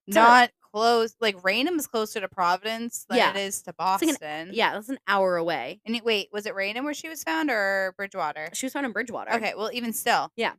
It's 0.08 0.16
a- 0.16 0.20
not 0.20 0.52
close. 0.72 1.16
Like 1.20 1.36
Raynham 1.44 1.76
is 1.78 1.86
closer 1.88 2.20
to 2.22 2.28
Providence 2.30 3.06
than 3.10 3.18
Yeah. 3.18 3.32
it 3.32 3.38
is 3.38 3.62
to 3.64 3.70
It's 3.72 3.80
like 3.80 4.00
Boston. 4.00 4.18
an- 4.22 4.50
yeah, 4.54 4.74
that's 4.74 4.90
an 4.90 5.00
hour 5.08 5.36
away. 5.36 5.82
And 5.86 5.96
it, 5.96 6.06
wait, 6.06 6.30
was 6.32 6.46
it 6.46 6.56
Raynham 6.56 6.86
where 6.86 6.94
she 6.94 7.10
was 7.10 7.24
found 7.24 7.50
or 7.52 7.94
Bridgewater? 7.98 8.50
She 8.54 8.66
was 8.66 8.74
found 8.74 8.86
in 8.86 8.92
Bridgewater. 8.94 9.34
Okay, 9.34 9.54
well, 9.56 9.70
even 9.74 9.92
still, 9.94 10.32
Yeah. 10.36 10.54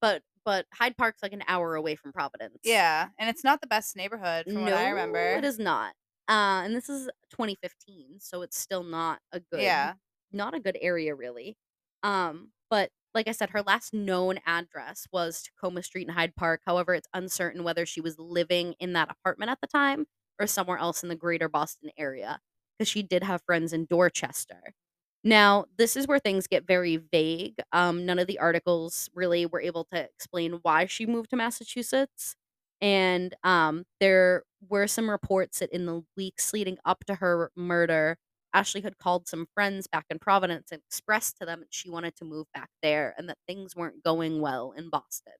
but 0.00 0.22
but 0.42 0.66
Hyde 0.72 0.96
Park's 0.96 1.22
like 1.22 1.34
an 1.34 1.44
hour 1.48 1.74
away 1.74 1.94
from 1.96 2.12
Providence. 2.12 2.58
yeah, 2.64 3.08
and 3.18 3.28
it's 3.28 3.44
not 3.44 3.60
the 3.60 3.66
best 3.66 3.94
neighborhood 3.94 4.46
from 4.46 4.62
what 4.62 4.72
I 4.72 4.88
remember. 4.88 5.18
it 5.36 5.44
is 5.44 5.58
not. 5.58 5.92
Uh, 6.28 6.62
and 6.64 6.74
this 6.74 6.88
is 6.88 7.10
2015, 7.30 8.20
so 8.20 8.42
it's 8.42 8.58
still 8.58 8.84
not 8.84 9.20
a 9.32 9.40
good, 9.40 9.72
Yeah. 9.72 9.94
not 10.32 10.54
a 10.54 10.60
good 10.60 10.78
area 10.80 11.14
really. 11.14 11.56
Um, 12.02 12.52
but 12.70 12.90
like 13.14 13.28
I 13.28 13.32
said, 13.32 13.50
her 13.50 13.62
last 13.62 13.92
known 13.92 14.38
address 14.46 15.06
was 15.12 15.42
Tacoma 15.42 15.82
Street 15.82 16.06
in 16.08 16.14
Hyde 16.14 16.36
Park. 16.36 16.62
However, 16.66 16.94
it's 16.94 17.08
uncertain 17.14 17.64
whether 17.64 17.84
she 17.86 18.00
was 18.00 18.18
living 18.18 18.74
in 18.78 18.92
that 18.94 19.10
apartment 19.10 19.50
at 19.50 19.60
the 19.60 19.66
time 19.66 20.06
or 20.40 20.46
somewhere 20.46 20.78
else 20.78 21.02
in 21.02 21.08
the 21.08 21.16
greater 21.16 21.48
Boston 21.48 21.90
area 21.98 22.40
because 22.78 22.88
she 22.88 23.02
did 23.02 23.24
have 23.24 23.42
friends 23.42 23.72
in 23.72 23.86
Dorchester. 23.86 24.74
Now, 25.22 25.66
this 25.76 25.96
is 25.96 26.06
where 26.06 26.18
things 26.18 26.46
get 26.46 26.66
very 26.66 26.96
vague. 26.96 27.56
Um, 27.72 28.06
none 28.06 28.18
of 28.18 28.26
the 28.26 28.38
articles 28.38 29.10
really 29.14 29.44
were 29.44 29.60
able 29.60 29.84
to 29.92 30.00
explain 30.04 30.60
why 30.62 30.86
she 30.86 31.04
moved 31.06 31.30
to 31.30 31.36
Massachusetts. 31.36 32.36
And 32.80 33.34
um, 33.44 33.84
there 34.00 34.44
were 34.68 34.86
some 34.86 35.10
reports 35.10 35.58
that 35.60 35.72
in 35.72 35.86
the 35.86 36.02
weeks 36.16 36.52
leading 36.52 36.78
up 36.84 37.04
to 37.06 37.16
her 37.16 37.50
murder, 37.56 38.16
Ashley 38.54 38.80
had 38.80 38.98
called 38.98 39.28
some 39.28 39.46
friends 39.54 39.86
back 39.86 40.06
in 40.10 40.18
Providence 40.18 40.70
and 40.72 40.80
expressed 40.86 41.38
to 41.38 41.46
them 41.46 41.60
that 41.60 41.72
she 41.74 41.90
wanted 41.90 42.16
to 42.16 42.24
move 42.24 42.46
back 42.54 42.70
there 42.82 43.14
and 43.18 43.28
that 43.28 43.38
things 43.46 43.76
weren't 43.76 44.02
going 44.02 44.40
well 44.40 44.72
in 44.76 44.90
Boston. 44.90 45.34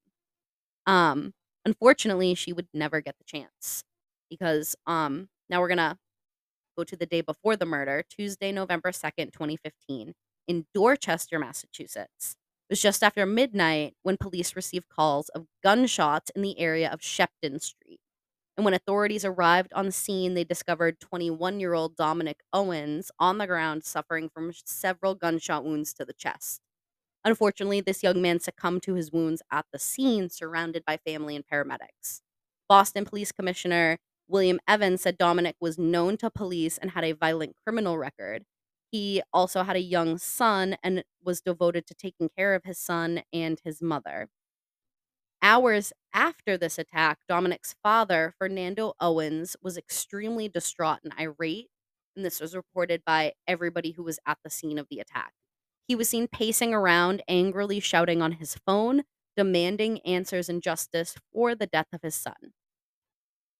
Um, 0.85 1.33
unfortunately, 1.65 2.35
she 2.35 2.53
would 2.53 2.67
never 2.73 3.01
get 3.01 3.17
the 3.17 3.23
chance 3.25 3.83
because 4.29 4.75
um, 4.87 5.29
now 5.49 5.59
we're 5.61 5.67
gonna 5.69 5.97
go 6.77 6.83
to 6.83 6.95
the 6.97 7.05
day 7.05 7.21
before 7.21 7.55
the 7.57 7.65
murder, 7.65 8.03
Tuesday, 8.09 8.51
November 8.51 8.91
2nd, 8.91 9.33
2015, 9.33 10.13
in 10.47 10.65
Dorchester, 10.73 11.39
Massachusetts. 11.39 12.35
It 12.71 12.75
was 12.75 12.81
just 12.81 13.03
after 13.03 13.25
midnight 13.25 13.95
when 14.03 14.15
police 14.15 14.55
received 14.55 14.87
calls 14.87 15.27
of 15.29 15.45
gunshots 15.61 16.31
in 16.37 16.41
the 16.41 16.57
area 16.57 16.89
of 16.89 17.01
Shepton 17.03 17.59
Street. 17.59 17.99
And 18.57 18.65
when 18.65 18.73
authorities 18.73 19.25
arrived 19.25 19.73
on 19.73 19.87
the 19.87 19.91
scene, 19.91 20.35
they 20.35 20.45
discovered 20.45 20.99
21 21.01 21.59
year 21.59 21.73
old 21.73 21.97
Dominic 21.97 22.41
Owens 22.53 23.11
on 23.19 23.39
the 23.39 23.47
ground 23.47 23.83
suffering 23.83 24.29
from 24.29 24.53
several 24.65 25.15
gunshot 25.15 25.65
wounds 25.65 25.93
to 25.95 26.05
the 26.05 26.13
chest. 26.13 26.61
Unfortunately, 27.25 27.81
this 27.81 28.03
young 28.03 28.21
man 28.21 28.39
succumbed 28.39 28.83
to 28.83 28.95
his 28.95 29.11
wounds 29.11 29.41
at 29.51 29.65
the 29.73 29.79
scene, 29.79 30.29
surrounded 30.29 30.85
by 30.85 30.97
family 30.97 31.35
and 31.35 31.45
paramedics. 31.47 32.21
Boston 32.69 33.05
Police 33.05 33.31
Commissioner 33.33 33.99
William 34.27 34.59
Evans 34.67 35.01
said 35.01 35.17
Dominic 35.17 35.57
was 35.61 35.77
known 35.79 36.17
to 36.17 36.31
police 36.31 36.77
and 36.77 36.91
had 36.91 37.03
a 37.05 37.13
violent 37.13 37.55
criminal 37.65 37.97
record. 37.97 38.45
He 38.91 39.23
also 39.33 39.63
had 39.63 39.75
a 39.75 39.79
young 39.81 40.17
son 40.19 40.77
and 40.83 41.03
was 41.23 41.41
devoted 41.41 41.87
to 41.87 41.95
taking 41.95 42.29
care 42.29 42.53
of 42.53 42.63
his 42.63 42.77
son 42.77 43.23
and 43.33 43.59
his 43.63 43.81
mother. 43.81 44.29
Hours 45.41 45.91
after 46.13 46.57
this 46.57 46.77
attack, 46.77 47.19
Dominic's 47.27 47.75
father, 47.83 48.33
Fernando 48.37 48.93
Owens, 48.99 49.55
was 49.61 49.77
extremely 49.77 50.47
distraught 50.47 50.99
and 51.03 51.13
irate, 51.19 51.69
and 52.15 52.23
this 52.25 52.39
was 52.39 52.55
reported 52.55 53.03
by 53.05 53.33
everybody 53.47 53.91
who 53.91 54.03
was 54.03 54.19
at 54.25 54.37
the 54.43 54.49
scene 54.49 54.77
of 54.77 54.87
the 54.89 54.99
attack. 54.99 55.33
He 55.87 55.95
was 55.95 56.09
seen 56.09 56.27
pacing 56.27 56.73
around, 56.73 57.23
angrily 57.27 57.79
shouting 57.79 58.21
on 58.21 58.33
his 58.33 58.55
phone, 58.55 59.03
demanding 59.35 59.99
answers 60.01 60.49
and 60.49 60.61
justice 60.61 61.15
for 61.33 61.55
the 61.55 61.67
death 61.67 61.87
of 61.93 62.01
his 62.03 62.15
son. 62.15 62.53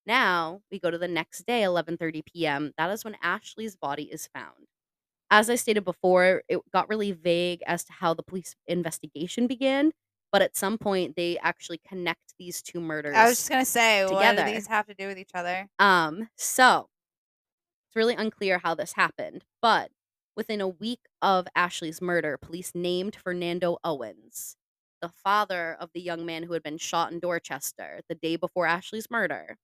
Now, 0.06 0.62
we 0.72 0.80
go 0.80 0.92
to 0.92 0.98
the 1.00 1.08
next 1.08 1.46
day, 1.48 1.64
11:30 1.64 2.22
p.m. 2.22 2.72
That 2.78 2.92
is 2.92 3.04
when 3.04 3.16
Ashley's 3.22 3.76
body 3.76 4.12
is 4.12 4.28
found. 4.28 4.68
As 5.32 5.50
I 5.50 5.56
stated 5.56 5.86
before, 5.86 6.44
it 6.50 6.60
got 6.74 6.90
really 6.90 7.14
vague 7.14 7.64
as 7.66 7.86
to 7.86 7.94
how 7.94 8.14
the 8.14 8.24
police 8.24 8.56
investigation 8.68 9.48
began, 9.48 9.94
but 10.32 10.42
at 10.44 10.58
some 10.58 10.78
point 10.78 11.16
they 11.16 11.38
actually 11.40 11.80
connect 11.80 12.36
these 12.38 12.62
two 12.62 12.82
murders. 12.82 13.16
I 13.16 13.28
was 13.30 13.38
just 13.38 13.50
gonna 13.50 13.66
say, 13.66 14.06
what 14.06 14.36
do 14.36 14.44
these 14.44 14.68
have 14.68 14.88
to 14.88 14.94
do 14.94 15.08
with 15.08 15.18
each 15.18 15.32
other? 15.34 15.70
Um, 15.80 16.30
so 16.38 16.90
it's 17.88 17.96
really 17.96 18.16
unclear 18.16 18.60
how 18.60 18.76
this 18.76 18.94
happened, 18.94 19.44
but 19.62 19.92
within 20.36 20.62
a 20.62 20.68
week 20.68 21.02
of 21.22 21.48
Ashley's 21.56 22.02
murder, 22.02 22.38
police 22.38 22.72
named 22.74 23.16
Fernando 23.16 23.78
Owens, 23.84 24.56
the 25.02 25.10
father 25.10 25.76
of 25.80 25.92
the 25.94 26.02
young 26.02 26.26
man 26.26 26.44
who 26.44 26.54
had 26.54 26.64
been 26.64 26.78
shot 26.78 27.12
in 27.12 27.20
Dorchester 27.20 28.02
the 28.08 28.16
day 28.16 28.36
before 28.38 28.66
Ashley's 28.66 29.10
murder, 29.12 29.58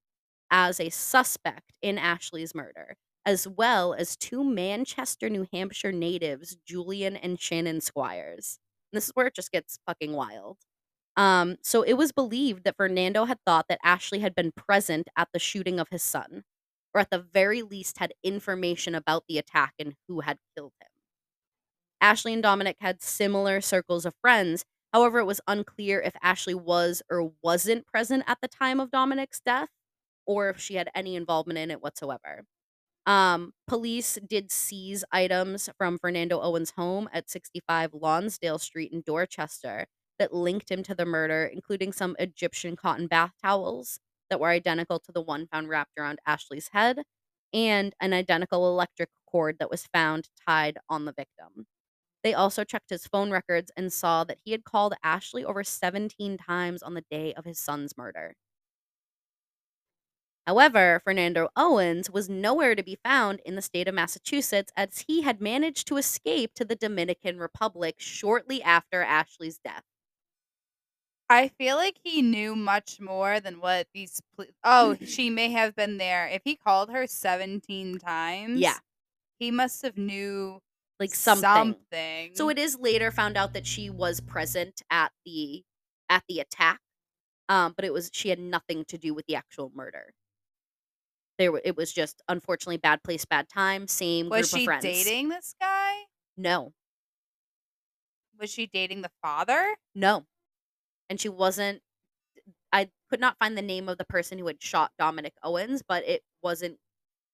as 0.52 0.80
a 0.80 0.90
suspect 0.90 1.74
in 1.82 1.98
Ashley's 1.98 2.56
murder, 2.56 2.96
as 3.28 3.48
well 3.48 3.94
as 3.96 4.18
two 4.18 4.44
Manchester, 4.44 5.30
New 5.30 5.48
Hampshire 5.54 5.94
natives, 5.94 6.58
Julian 6.68 7.18
and 7.18 7.40
Shannon 7.42 7.82
Squires. 7.82 8.60
And 8.94 8.98
this 8.98 9.06
is 9.08 9.12
where 9.16 9.28
it 9.28 9.36
just 9.36 9.54
gets 9.54 9.80
fucking 9.88 10.14
wild. 10.14 10.58
Um, 11.18 11.58
so 11.64 11.82
it 11.84 11.94
was 11.96 12.12
believed 12.12 12.64
that 12.66 12.78
Fernando 12.78 13.26
had 13.26 13.40
thought 13.46 13.68
that 13.70 13.80
Ashley 13.84 14.20
had 14.20 14.36
been 14.36 14.52
present 14.54 15.10
at 15.18 15.30
the 15.34 15.40
shooting 15.40 15.80
of 15.80 15.90
his 15.90 16.04
son, 16.04 16.44
or 16.94 17.02
at 17.02 17.12
the 17.12 17.20
very 17.20 17.64
least 17.64 18.00
had 18.00 18.14
information 18.24 18.96
about 18.96 19.26
the 19.28 19.38
attack 19.40 19.74
and 19.80 19.96
who 20.08 20.22
had 20.22 20.40
killed 20.56 20.74
him. 20.82 20.90
Ashley 22.02 22.34
and 22.34 22.44
Dominic 22.44 22.78
had 22.80 23.02
similar 23.02 23.62
circles 23.62 24.06
of 24.06 24.16
friends. 24.22 24.66
However, 24.94 25.20
it 25.20 25.26
was 25.26 25.42
unclear 25.48 26.02
if 26.02 26.16
Ashley 26.22 26.56
was 26.56 27.02
or 27.10 27.34
wasn't 27.44 27.86
present 27.88 28.24
at 28.28 28.40
the 28.42 28.48
time 28.48 28.80
of 28.80 28.92
Dominic's 28.92 29.40
death, 29.42 29.70
or 30.26 30.50
if 30.50 30.60
she 30.60 30.76
had 30.76 30.90
any 30.96 31.16
involvement 31.16 31.60
in 31.60 31.72
it 31.72 31.82
whatsoever. 31.82 32.46
Um, 33.08 33.54
police 33.68 34.20
did 34.28 34.52
seize 34.52 35.06
items 35.12 35.70
from 35.78 35.98
Fernando 35.98 36.42
Owens' 36.42 36.72
home 36.72 37.10
at 37.14 37.30
65 37.30 37.94
Lonsdale 37.96 38.60
Street 38.60 38.94
in 38.94 39.02
Dorchester 39.02 39.88
that 40.20 40.34
linked 40.34 40.72
him 40.72 40.84
to 40.84 40.96
the 40.96 41.06
murder, 41.06 41.46
including 41.46 41.94
some 41.94 42.16
Egyptian 42.20 42.76
cotton 42.78 43.08
bath 43.08 43.34
towels 43.44 44.00
that 44.30 44.40
were 44.42 44.50
identical 44.50 45.00
to 45.00 45.12
the 45.14 45.22
one 45.24 45.48
found 45.48 45.70
wrapped 45.70 45.98
around 46.00 46.20
Ashley's 46.28 46.70
head, 46.74 47.04
and 47.54 47.96
an 48.02 48.14
identical 48.14 48.68
electric 48.70 49.10
cord 49.26 49.58
that 49.60 49.72
was 49.72 49.88
found 49.88 50.30
tied 50.48 50.78
on 50.90 51.06
the 51.06 51.14
victim. 51.14 51.68
They 52.24 52.34
also 52.36 52.64
checked 52.66 52.90
his 52.92 53.08
phone 53.08 53.32
records 53.32 53.72
and 53.78 53.94
saw 53.94 54.24
that 54.26 54.40
he 54.46 54.52
had 54.52 54.66
called 54.66 54.96
Ashley 55.04 55.46
over 55.46 55.64
17 55.64 56.38
times 56.38 56.84
on 56.84 56.94
the 56.96 57.06
day 57.12 57.34
of 57.36 57.46
his 57.46 57.60
son's 57.60 57.98
murder. 57.98 58.36
However, 60.48 61.02
Fernando 61.04 61.50
Owens 61.58 62.10
was 62.10 62.30
nowhere 62.30 62.74
to 62.74 62.82
be 62.84 62.98
found 63.04 63.42
in 63.46 63.56
the 63.56 63.62
state 63.62 63.88
of 63.90 63.94
Massachusetts 63.96 64.72
as 64.78 65.06
he 65.08 65.22
had 65.22 65.42
managed 65.42 65.88
to 65.90 65.98
escape 65.98 66.54
to 66.56 66.66
the 66.66 66.76
Dominican 66.76 67.38
Republic 67.38 67.96
shortly 68.00 68.64
after 68.64 69.04
Ashley's 69.04 69.60
death. 69.60 69.84
I 71.30 71.50
feel 71.50 71.76
like 71.76 71.98
he 72.04 72.22
knew 72.22 72.56
much 72.56 73.02
more 73.02 73.42
than 73.42 73.60
what 73.60 73.88
these. 73.94 74.22
Pl- 74.36 74.46
oh, 74.64 74.96
she 75.06 75.30
may 75.30 75.52
have 75.52 75.76
been 75.76 75.98
there. 75.98 76.28
If 76.28 76.42
he 76.46 76.56
called 76.56 76.90
her 76.92 77.06
seventeen 77.08 78.00
times, 78.00 78.60
Yeah. 78.62 78.78
he 79.40 79.52
must 79.52 79.82
have 79.82 79.98
knew 79.98 80.62
Like 81.00 81.14
something. 81.14 81.44
something. 81.44 82.36
So 82.36 82.50
it 82.50 82.58
is 82.58 82.78
later 82.80 83.12
found 83.12 83.36
out 83.38 83.54
that 83.54 83.68
she 83.68 83.90
was 83.90 84.22
present 84.22 84.82
at 84.90 85.12
the 85.26 85.64
at 86.10 86.24
the 86.30 86.40
attack. 86.40 86.80
Um, 87.50 87.74
but 87.76 87.86
it 87.86 87.94
was 87.94 88.10
she 88.14 88.30
had 88.30 88.40
nothing 88.40 88.86
to 88.86 88.98
do 88.98 89.14
with 89.14 89.26
the 89.28 89.36
actual 89.36 89.72
murder. 89.76 90.14
There 91.38 91.56
it 91.64 91.78
was 91.78 91.94
just 91.94 92.22
unfortunately 92.28 92.78
bad 92.78 93.04
place, 93.04 93.26
bad 93.26 93.48
time, 93.50 93.88
same 93.88 94.30
was 94.30 94.52
group 94.52 94.60
she 94.60 94.64
of 94.64 94.66
friends. 94.66 94.84
dating 94.84 95.30
this 95.30 95.54
guy? 95.60 95.94
No. 96.36 96.74
Was 98.40 98.52
she 98.52 98.68
dating 98.68 99.02
the 99.02 99.12
father? 99.22 99.76
No. 99.96 100.26
And 101.10 101.20
she 101.20 101.30
wasn't 101.30 101.82
I 102.72 102.90
could 103.10 103.20
not 103.20 103.38
find 103.40 103.58
the 103.58 103.62
name 103.62 103.88
of 103.90 103.98
the 103.98 104.06
person 104.06 104.38
who 104.38 104.48
had 104.48 104.62
shot 104.62 104.92
Dominic 105.00 105.34
Owens, 105.44 105.82
but 105.88 106.08
it 106.08 106.24
wasn't 106.44 106.78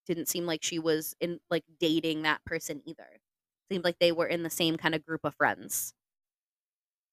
didn't 0.06 0.28
seem 0.28 0.46
like 0.46 0.64
she 0.64 0.80
was 0.80 1.16
in 1.22 1.40
like 1.50 1.64
dating 1.80 2.24
that 2.24 2.44
person 2.46 2.82
either. 2.86 3.20
Seemed 3.72 3.84
like 3.86 4.00
they 4.00 4.12
were 4.12 4.28
in 4.28 4.44
the 4.44 4.50
same 4.50 4.78
kind 4.78 4.94
of 4.96 5.06
group 5.06 5.22
of 5.24 5.36
friends. 5.36 5.94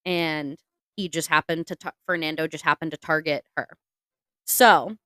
And 0.04 0.58
he 0.96 1.08
just 1.08 1.28
happened 1.28 1.66
to 1.68 1.76
ta- 1.76 1.92
Fernando 2.06 2.46
just 2.46 2.64
happened 2.64 2.90
to 2.92 2.96
target 2.96 3.44
her. 3.56 3.68
So, 4.46 4.96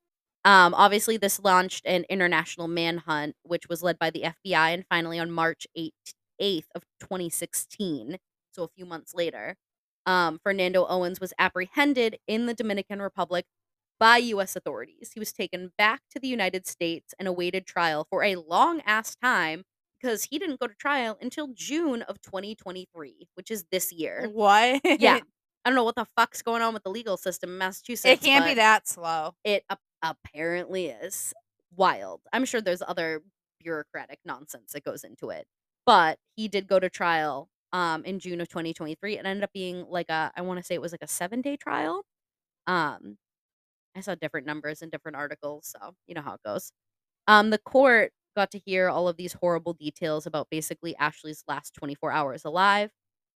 um 0.45 0.75
obviously 0.75 1.17
this 1.17 1.41
launched 1.41 1.87
an 1.87 2.05
international 2.09 2.69
manhunt 2.69 3.35
which 3.43 3.69
was 3.69 3.83
led 3.83 3.99
by 3.99 4.11
the 4.11 4.23
FBI 4.23 4.75
and 4.75 4.85
finally 4.89 5.19
on 5.19 5.31
March 5.31 5.67
8th, 5.77 6.15
8th 6.41 6.67
of 6.75 6.83
2016, 7.01 8.19
so 8.53 8.65
a 8.65 8.69
few 8.69 8.85
months 8.87 9.15
later, 9.15 9.57
um, 10.07 10.39
Fernando 10.43 10.87
Owens 10.87 11.21
was 11.21 11.33
apprehended 11.39 12.19
in 12.27 12.47
the 12.47 12.55
Dominican 12.55 13.01
Republic 13.01 13.47
by 13.99 14.19
U.S. 14.19 14.57
authorities. 14.57 15.13
He 15.15 15.21
was 15.21 15.33
taken 15.33 15.73
back 15.79 16.01
to 16.11 16.21
the 16.21 16.29
United 16.29 16.67
States 16.67 17.15
and 17.19 17.29
awaited 17.29 17.67
trial 17.67 18.07
for 18.11 18.23
a 18.25 18.37
long 18.37 18.81
ass 18.87 19.15
time 19.17 19.63
because 20.01 20.25
he 20.25 20.39
didn't 20.39 20.61
go 20.61 20.67
to 20.67 20.75
trial 20.75 21.17
until 21.21 21.49
June 21.55 22.03
of 22.03 22.21
2023, 22.21 23.29
which 23.35 23.51
is 23.51 23.65
this 23.71 23.93
year. 23.93 24.29
What? 24.33 24.81
Yeah. 24.85 25.21
I 25.65 25.71
don't 25.71 25.77
know 25.77 25.85
what 25.85 25.95
the 25.97 26.07
fuck's 26.15 26.43
going 26.43 26.61
on 26.61 26.75
with 26.75 26.83
the 26.83 26.91
legal 26.91 27.17
system 27.17 27.51
in 27.51 27.57
Massachusetts. 27.59 28.05
it 28.05 28.21
can't 28.21 28.45
be 28.45 28.55
that 28.55 28.87
slow. 28.87 29.35
It 29.45 29.65
apparently 30.05 30.89
is 30.89 31.35
wild. 31.77 32.23
I'm 32.35 32.47
sure 32.47 32.63
there's 32.63 32.83
other 32.87 33.23
bureaucratic 33.61 34.21
nonsense 34.27 34.73
that 34.75 34.85
goes 34.85 35.05
into 35.05 35.31
it. 35.31 35.47
But 35.87 36.19
he 36.37 36.49
did 36.49 36.69
go 36.69 36.81
to 36.81 36.91
trial 36.91 37.51
um 37.73 38.05
in 38.07 38.21
June 38.21 38.41
of 38.43 38.49
2023 38.51 39.19
and 39.19 39.27
ended 39.29 39.45
up 39.45 39.53
being 39.55 39.87
like 39.91 40.11
a 40.11 40.33
I 40.37 40.43
want 40.43 40.59
to 40.61 40.65
say 40.65 40.75
it 40.77 40.83
was 40.83 40.93
like 40.93 41.03
a 41.05 41.09
7-day 41.09 41.59
trial. 41.59 42.05
Um 42.69 43.19
I 43.97 44.01
saw 44.01 44.15
different 44.15 44.47
numbers 44.47 44.83
in 44.83 44.91
different 44.91 45.17
articles, 45.17 45.67
so 45.79 45.95
you 46.07 46.15
know 46.15 46.23
how 46.23 46.35
it 46.35 46.43
goes. 46.45 46.73
Um 47.29 47.51
the 47.51 47.59
court 47.59 48.13
got 48.37 48.51
to 48.53 48.59
hear 48.61 48.89
all 48.91 49.09
of 49.09 49.17
these 49.19 49.35
horrible 49.35 49.75
details 49.75 50.27
about 50.27 50.49
basically 50.51 50.97
Ashley's 50.97 51.45
last 51.49 51.75
24 51.75 52.13
hours 52.13 52.45
alive. 52.47 52.91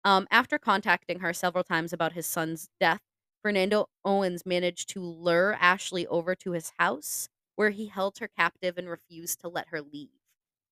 Um 0.05 0.27
after 0.31 0.57
contacting 0.59 1.19
her 1.21 1.33
several 1.33 1.63
times 1.65 1.93
about 1.93 2.13
his 2.13 2.25
son's 2.27 2.69
death, 2.81 3.01
Fernando 3.45 3.85
Owens 4.03 4.43
managed 4.43 4.89
to 4.89 4.99
lure 5.01 5.53
Ashley 5.59 6.07
over 6.07 6.33
to 6.33 6.53
his 6.53 6.71
house 6.79 7.29
where 7.55 7.69
he 7.69 7.85
held 7.85 8.17
her 8.17 8.27
captive 8.27 8.75
and 8.79 8.89
refused 8.89 9.39
to 9.41 9.47
let 9.47 9.67
her 9.69 9.81
leave. 9.81 10.09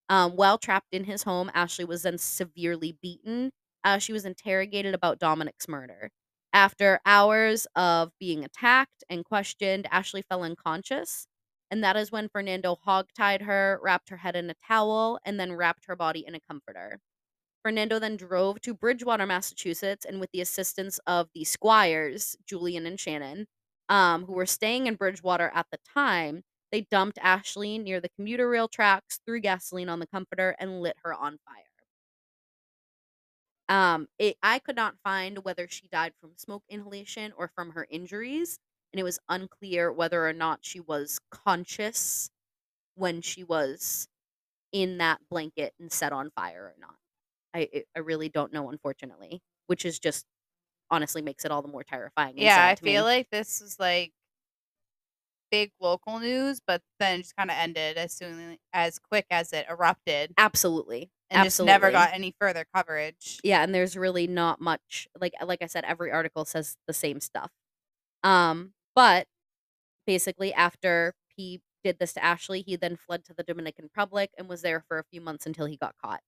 Um, 0.10 0.36
while 0.36 0.58
trapped 0.58 0.94
in 0.94 1.04
his 1.06 1.24
home, 1.24 1.52
Ashley 1.54 1.86
was 1.86 2.02
then 2.04 2.18
severely 2.18 2.98
beaten 3.02 3.52
as 3.84 4.04
she 4.04 4.14
was 4.14 4.26
interrogated 4.26 4.96
about 4.96 5.20
Dominic's 5.20 5.68
murder. 5.68 6.10
After 6.52 7.00
hours 7.06 7.68
of 7.76 8.12
being 8.20 8.44
attacked 8.44 9.04
and 9.10 9.24
questioned, 9.24 9.88
Ashley 9.92 10.24
fell 10.24 10.44
unconscious. 10.44 11.28
And 11.72 11.84
that 11.84 11.96
is 11.96 12.12
when 12.12 12.30
Fernando 12.30 12.76
hogtied 12.88 13.44
her, 13.44 13.80
wrapped 13.84 14.10
her 14.10 14.18
head 14.18 14.36
in 14.36 14.50
a 14.50 14.56
towel, 14.68 15.20
and 15.26 15.40
then 15.40 15.54
wrapped 15.54 15.86
her 15.86 15.96
body 15.96 16.26
in 16.26 16.36
a 16.36 16.40
comforter. 16.40 17.00
Fernando 17.64 18.00
then 18.00 18.18
drove 18.18 18.62
to 18.62 18.74
Bridgewater, 18.74 19.26
Massachusetts, 19.26 20.06
and 20.06 20.20
with 20.20 20.32
the 20.32 20.42
assistance 20.42 21.00
of 21.08 21.30
the 21.34 21.44
squires, 21.46 22.36
Julian 22.46 22.86
and 22.86 23.00
Shannon, 23.00 23.48
um, 23.90 24.26
who 24.26 24.34
were 24.34 24.46
staying 24.46 24.88
in 24.88 24.96
Bridgewater 24.96 25.52
at 25.54 25.68
the 25.72 25.80
time, 25.94 26.44
they 26.72 26.82
dumped 26.82 27.20
Ashley 27.22 27.78
near 27.78 28.02
the 28.02 28.10
commuter 28.10 28.50
rail 28.50 28.68
tracks, 28.68 29.20
threw 29.26 29.40
gasoline 29.40 29.90
on 29.90 30.00
the 30.00 30.08
comforter, 30.08 30.56
and 30.60 30.82
lit 30.82 30.98
her 31.04 31.14
on 31.14 31.40
fire. 31.46 31.64
Um, 33.70 34.08
it, 34.20 34.38
I 34.44 34.60
could 34.60 34.76
not 34.76 34.98
find 35.04 35.44
whether 35.44 35.68
she 35.68 35.88
died 35.88 36.14
from 36.20 36.34
smoke 36.38 36.64
inhalation 36.70 37.34
or 37.38 37.48
from 37.48 37.72
her 37.72 37.88
injuries. 37.90 38.60
and 38.92 39.00
it 39.00 39.04
was 39.04 39.18
unclear 39.28 39.92
whether 39.92 40.28
or 40.28 40.34
not 40.34 40.60
she 40.64 40.80
was 40.80 41.20
conscious 41.32 42.30
when 42.96 43.22
she 43.22 43.44
was 43.44 44.08
in 44.74 45.00
that 45.00 45.22
blanket 45.30 45.74
and 45.80 45.92
set 45.92 46.14
on 46.14 46.32
fire 46.32 46.66
or 46.66 46.76
not. 46.80 46.98
I 47.54 47.84
I 47.96 48.00
really 48.00 48.30
don't 48.30 48.54
know, 48.54 48.70
unfortunately, 48.70 49.42
which 49.68 49.86
is 49.86 50.00
just 50.00 50.26
honestly 50.92 51.22
makes 51.22 51.46
it 51.46 51.52
all 51.52 51.62
the 51.62 51.68
more 51.70 51.84
terrifying. 51.84 52.38
Yeah, 52.38 52.68
I 52.68 52.76
to 52.76 52.84
me. 52.86 52.94
feel 52.94 53.04
like 53.04 53.30
this 53.32 53.62
was 53.62 53.80
like 53.80 54.14
big 55.52 55.72
local 55.80 56.20
news, 56.20 56.60
but 56.66 56.82
then 57.00 57.22
just 57.22 57.36
kind 57.36 57.52
of 57.52 57.58
ended 57.58 57.98
as 57.98 58.14
soon 58.14 58.58
as 58.74 59.00
quick 59.00 59.26
as 59.30 59.54
it 59.54 59.66
erupted 59.70 60.36
absolutely, 60.38 61.12
and 61.30 61.44
just 61.44 61.62
never 61.62 61.92
got 61.92 62.14
any 62.14 62.34
further 62.40 62.66
coverage. 62.74 63.40
yeah 63.44 63.64
and 63.64 63.74
there's 63.74 63.96
really 63.98 64.28
not 64.28 64.60
much 64.62 65.08
like 65.20 65.34
like 65.46 65.62
i 65.62 65.66
said 65.68 65.84
every 65.86 66.12
article 66.12 66.46
says 66.46 66.78
the 66.88 66.94
same 66.94 67.20
stuff 67.20 67.52
um 68.24 68.74
but 68.96 69.28
basically 70.08 70.54
after 70.54 71.16
he 71.36 71.62
did 71.84 72.00
this 72.00 72.14
to 72.14 72.24
ashley 72.24 72.62
he 72.62 72.76
then 72.76 72.96
fled 72.98 73.26
to 73.26 73.34
the 73.34 73.44
dominican 73.44 73.86
republic 73.86 74.32
and 74.38 74.50
was 74.50 74.62
there 74.64 74.82
for 74.88 75.00
a 75.00 75.04
few 75.06 75.22
months 75.22 75.46
until 75.46 75.66
he 75.68 75.78
got 75.78 75.96
caught 76.04 76.22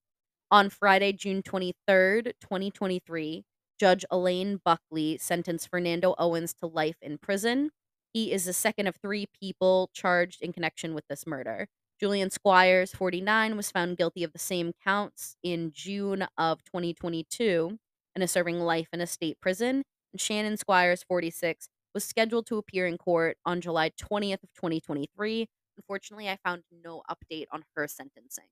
on 0.55 0.69
friday 0.69 1.12
june 1.12 1.43
23rd 1.43 2.31
2023 2.39 3.43
judge 3.77 4.05
elaine 4.09 4.57
buckley 4.63 5.17
sentenced 5.17 5.69
fernando 5.69 6.15
owens 6.17 6.53
to 6.53 6.65
life 6.65 6.95
in 7.01 7.17
prison 7.17 7.71
he 8.13 8.31
is 8.31 8.45
the 8.45 8.53
second 8.53 8.88
of 8.88 8.95
three 8.95 9.25
people 9.38 9.89
charged 9.93 10.41
in 10.41 10.53
connection 10.53 10.93
with 10.93 11.05
this 11.09 11.27
murder 11.27 11.67
Julian 11.97 12.29
Squires, 12.29 12.91
49, 12.91 13.55
was 13.55 13.71
found 13.71 13.95
guilty 13.95 14.24
of 14.24 14.33
the 14.33 14.39
same 14.39 14.74
counts 14.83 15.38
in 15.43 15.71
June 15.74 16.27
of 16.38 16.62
2022 16.65 17.77
and 18.13 18.24
is 18.24 18.31
serving 18.31 18.59
life 18.59 18.89
in 18.91 19.00
a 19.00 19.07
state 19.07 19.39
prison. 19.41 19.83
And 20.12 20.19
Shannon 20.19 20.57
Squires, 20.57 21.03
46, 21.03 21.69
was 21.93 22.03
scheduled 22.03 22.47
to 22.47 22.57
appear 22.57 22.85
in 22.85 22.97
court 22.97 23.38
on 23.45 23.62
July 23.62 23.91
20th 23.91 24.43
of 24.43 24.53
2023. 24.55 25.47
Unfortunately, 25.77 26.27
I 26.29 26.38
found 26.43 26.63
no 26.83 27.01
update 27.09 27.45
on 27.51 27.63
her 27.75 27.88
sentencing. 27.88 28.47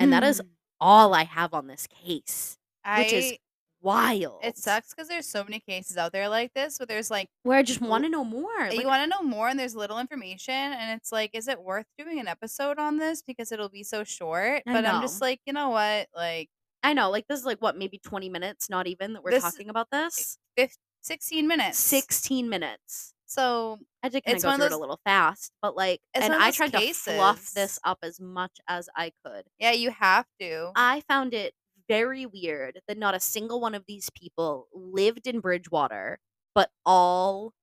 And 0.00 0.12
that 0.12 0.22
is 0.24 0.40
Hmm. 0.40 0.46
all 0.80 1.14
I 1.14 1.24
have 1.24 1.54
on 1.54 1.66
this 1.66 1.86
case, 1.86 2.58
I 2.84 3.00
which 3.02 3.12
is 3.12 3.32
wild. 3.80 4.40
it 4.44 4.56
sucks 4.58 4.92
because 4.94 5.08
there's 5.08 5.26
so 5.26 5.44
many 5.44 5.60
cases 5.60 5.96
out 5.96 6.12
there 6.12 6.28
like 6.28 6.52
this 6.54 6.78
where 6.78 6.86
there's 6.86 7.10
like 7.10 7.28
Where 7.44 7.56
I 7.58 7.62
just 7.62 7.80
want 7.80 8.04
to 8.04 8.10
know 8.10 8.24
more. 8.24 8.68
you 8.72 8.86
want 8.86 9.02
to 9.04 9.08
know 9.08 9.22
more 9.22 9.48
and 9.48 9.58
there's 9.58 9.74
little 9.76 9.98
information 10.00 10.52
and 10.54 10.98
it's 11.00 11.12
like 11.12 11.30
is 11.32 11.46
it 11.48 11.60
worth 11.62 11.86
doing 11.96 12.18
an 12.18 12.26
episode 12.28 12.78
on 12.78 12.96
this 12.98 13.22
because 13.22 13.52
it'll 13.52 13.68
be 13.68 13.84
so 13.84 14.02
short 14.04 14.62
I 14.66 14.72
but 14.72 14.84
i'm 14.84 15.00
just 15.00 15.20
like 15.20 15.40
you 15.46 15.52
know 15.52 15.70
what 15.70 16.08
like 16.14 16.48
I 16.82 16.92
know, 16.92 17.10
like 17.10 17.26
this 17.28 17.40
is 17.40 17.44
like 17.46 17.60
what, 17.60 17.76
maybe 17.76 17.98
20 17.98 18.28
minutes, 18.28 18.70
not 18.70 18.86
even 18.86 19.12
that 19.14 19.24
we're 19.24 19.32
talking 19.40 19.68
about 19.68 19.90
this. 19.90 20.38
fif- 20.56 20.76
16 21.02 21.46
minutes 21.48 21.76
16 21.78 22.48
minutes. 22.48 23.14
So 23.28 23.78
I 24.02 24.08
did 24.10 24.24
kind 24.24 24.36
of 24.36 24.40
It's 24.40 24.44
go 24.44 24.50
one 24.50 24.56
of 24.56 24.62
through 24.62 24.66
it 24.66 24.72
a 24.72 24.76
little 24.76 25.00
fast, 25.04 25.52
but 25.62 25.76
like, 25.76 26.00
It's 26.14 26.26
and 26.26 26.28
one 26.28 26.38
of 26.38 26.42
I 26.42 26.46
those 26.46 26.56
tried 26.56 26.72
to 26.72 26.80
fluff 26.80 27.42
cases. 27.42 27.54
this 27.54 27.78
up 27.84 27.98
as 28.02 28.20
much 28.20 28.58
as 28.68 28.88
I 28.96 29.12
could. 29.24 29.48
yeah 29.58 29.72
you 29.72 29.90
have 29.90 30.26
to 30.40 30.74
I 30.74 31.00
found 31.08 31.34
it 31.34 31.54
very 31.88 32.26
weird 32.26 32.80
that 32.86 32.98
not 32.98 33.14
a 33.14 33.20
single 33.20 33.60
one 33.60 33.74
of 33.74 33.84
these 33.86 34.10
people 34.10 34.68
lived 34.74 35.26
in 35.26 35.40
Bridgewater, 35.40 36.18
but 36.54 36.70
all 36.84 37.54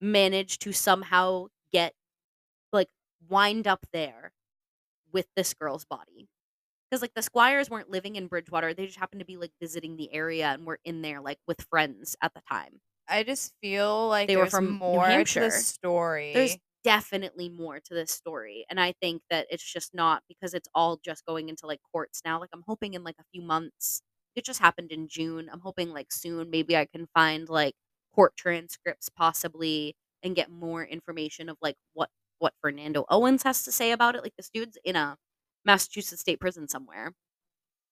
managed 0.00 0.62
to 0.62 0.72
somehow 0.72 1.48
get 1.72 1.94
like 2.72 2.90
wind 3.28 3.66
up 3.68 3.86
there 3.92 4.32
with 5.12 5.28
this 5.36 5.54
girl's 5.54 5.84
body. 5.86 6.28
Because 6.90 7.02
like 7.02 7.14
the 7.14 7.22
Squires 7.22 7.70
weren't 7.70 7.90
living 7.90 8.16
in 8.16 8.28
Bridgewater, 8.28 8.74
they 8.74 8.86
just 8.86 8.98
happened 8.98 9.20
to 9.20 9.26
be 9.26 9.36
like 9.38 9.52
visiting 9.60 9.96
the 9.96 10.12
area 10.14 10.48
and 10.48 10.66
were 10.66 10.80
in 10.84 11.02
there 11.02 11.20
like 11.20 11.38
with 11.48 11.62
friends 11.70 12.16
at 12.22 12.34
the 12.34 12.42
time. 12.50 12.80
I 13.08 13.22
just 13.22 13.52
feel 13.60 14.08
like 14.08 14.28
They 14.28 14.36
were 14.36 14.42
there's 14.42 14.52
from 14.52 14.66
New 14.66 14.70
more 14.78 15.08
to 15.24 15.40
the 15.40 15.50
story 15.50 16.32
There's 16.34 16.56
definitely 16.84 17.48
more 17.48 17.78
to 17.80 17.94
this 17.94 18.10
story. 18.10 18.64
And 18.68 18.80
I 18.80 18.92
think 19.00 19.22
that 19.30 19.46
it's 19.50 19.62
just 19.64 19.94
not 19.94 20.22
because 20.28 20.52
it's 20.54 20.68
all 20.74 20.96
just 21.04 21.24
going 21.26 21.48
into 21.48 21.66
like 21.66 21.80
courts 21.92 22.22
now. 22.24 22.40
Like 22.40 22.50
I'm 22.52 22.64
hoping 22.66 22.94
in 22.94 23.04
like 23.04 23.14
a 23.20 23.24
few 23.32 23.42
months. 23.42 24.02
It 24.34 24.44
just 24.44 24.60
happened 24.60 24.90
in 24.92 25.08
June. 25.08 25.48
I'm 25.52 25.60
hoping 25.60 25.90
like 25.92 26.10
soon 26.12 26.50
maybe 26.50 26.76
I 26.76 26.86
can 26.86 27.06
find 27.14 27.48
like 27.48 27.74
court 28.14 28.34
transcripts 28.36 29.08
possibly 29.08 29.94
and 30.22 30.34
get 30.36 30.50
more 30.50 30.84
information 30.84 31.48
of 31.48 31.56
like 31.62 31.76
what 31.92 32.10
what 32.38 32.54
Fernando 32.60 33.04
Owens 33.08 33.44
has 33.44 33.62
to 33.64 33.72
say 33.72 33.92
about 33.92 34.16
it. 34.16 34.22
Like 34.22 34.34
this 34.36 34.50
dude's 34.52 34.78
in 34.84 34.96
a 34.96 35.16
Massachusetts 35.64 36.20
state 36.22 36.40
prison 36.40 36.68
somewhere. 36.68 37.12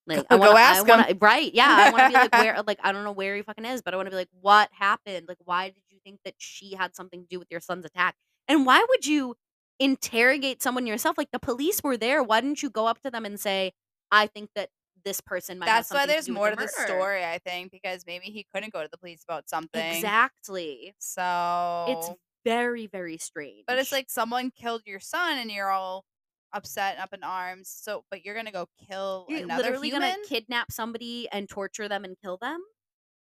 Like 0.07 0.25
I 0.31 0.37
Go 0.37 0.41
want 0.41 0.59
ask 0.59 0.79
I 0.79 0.89
wanna, 0.89 1.09
eh, 1.11 1.15
right? 1.21 1.53
Yeah, 1.55 1.69
I 1.69 1.91
want 1.91 2.03
to 2.05 2.09
be 2.09 2.15
like 2.15 2.33
where 2.33 2.63
like 2.67 2.79
I 2.83 2.93
don't 2.93 3.05
know 3.05 3.13
where 3.13 3.37
he 3.37 3.43
fucking 3.43 3.65
is, 3.65 3.83
but 3.83 3.95
I 3.95 3.97
want 3.97 4.07
to 4.07 4.11
be 4.11 4.17
like 4.17 4.29
what 4.41 4.69
happened? 4.73 5.27
Like 5.29 5.39
why 5.45 5.69
did 5.69 5.83
you 5.91 5.99
think 6.05 6.21
that 6.25 6.35
she 6.39 6.75
had 6.75 6.95
something 6.95 7.23
to 7.23 7.27
do 7.29 7.39
with 7.39 7.49
your 7.51 7.61
son's 7.61 7.85
attack? 7.85 8.15
And 8.49 8.67
why 8.67 8.85
would 8.89 9.07
you 9.07 9.37
interrogate 9.79 10.63
someone 10.63 10.87
yourself? 10.87 11.17
Like 11.19 11.31
the 11.33 11.39
police 11.39 11.81
were 11.83 11.97
there. 11.97 12.23
Why 12.23 12.41
didn't 12.41 12.63
you 12.63 12.71
go 12.71 12.87
up 12.87 13.01
to 13.03 13.11
them 13.11 13.25
and 13.25 13.39
say, 13.39 13.73
"I 14.11 14.27
think 14.27 14.51
that 14.55 14.71
this 15.05 15.21
person 15.21 15.59
might." 15.59 15.69
have 15.69 15.89
that's 15.89 15.91
why 15.93 16.07
there's 16.07 16.27
to 16.27 16.33
more 16.33 16.51
to 16.51 16.57
the 16.57 16.69
story 16.69 17.25
i 17.25 17.39
think 17.39 17.71
because 17.71 18.05
maybe 18.07 18.27
he 18.27 18.47
couldn't 18.53 18.73
go 18.73 18.83
to 18.83 18.89
the 18.91 18.99
police 18.99 19.23
about 19.27 19.49
something 19.49 19.81
Exactly. 19.95 20.95
so 20.99 21.87
It's 21.89 22.11
very 22.45 22.87
very 22.87 23.19
strange. 23.19 23.65
But 23.67 23.79
it's 23.79 23.93
like 23.93 24.11
someone 24.11 24.51
killed 24.51 24.83
your 24.87 25.01
son 25.01 25.39
and 25.39 25.51
you're 25.51 25.71
all 25.71 26.05
upset 26.53 26.95
and 26.95 27.03
up 27.03 27.13
in 27.13 27.23
arms. 27.23 27.69
So, 27.69 28.05
but 28.11 28.25
you're 28.25 28.35
gonna 28.35 28.53
go 28.53 28.69
kill 28.89 29.27
you're 29.29 29.45
another 29.45 29.63
literally 29.65 29.89
human. 29.91 30.11
gonna 30.11 30.27
kidnap 30.27 30.73
somebody 30.73 31.29
and 31.31 31.49
torture 31.49 31.89
them 31.89 32.05
and 32.05 32.17
kill 32.23 32.39
them. 32.41 32.61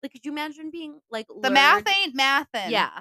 Like, 0.02 0.12
could 0.12 0.24
you 0.24 0.32
imagine 0.32 0.70
being 0.70 1.00
like 1.10 1.26
the 1.42 1.50
math 1.50 1.84
ain't 1.88 2.16
mathin'. 2.16 2.70
Yeah. 2.70 3.00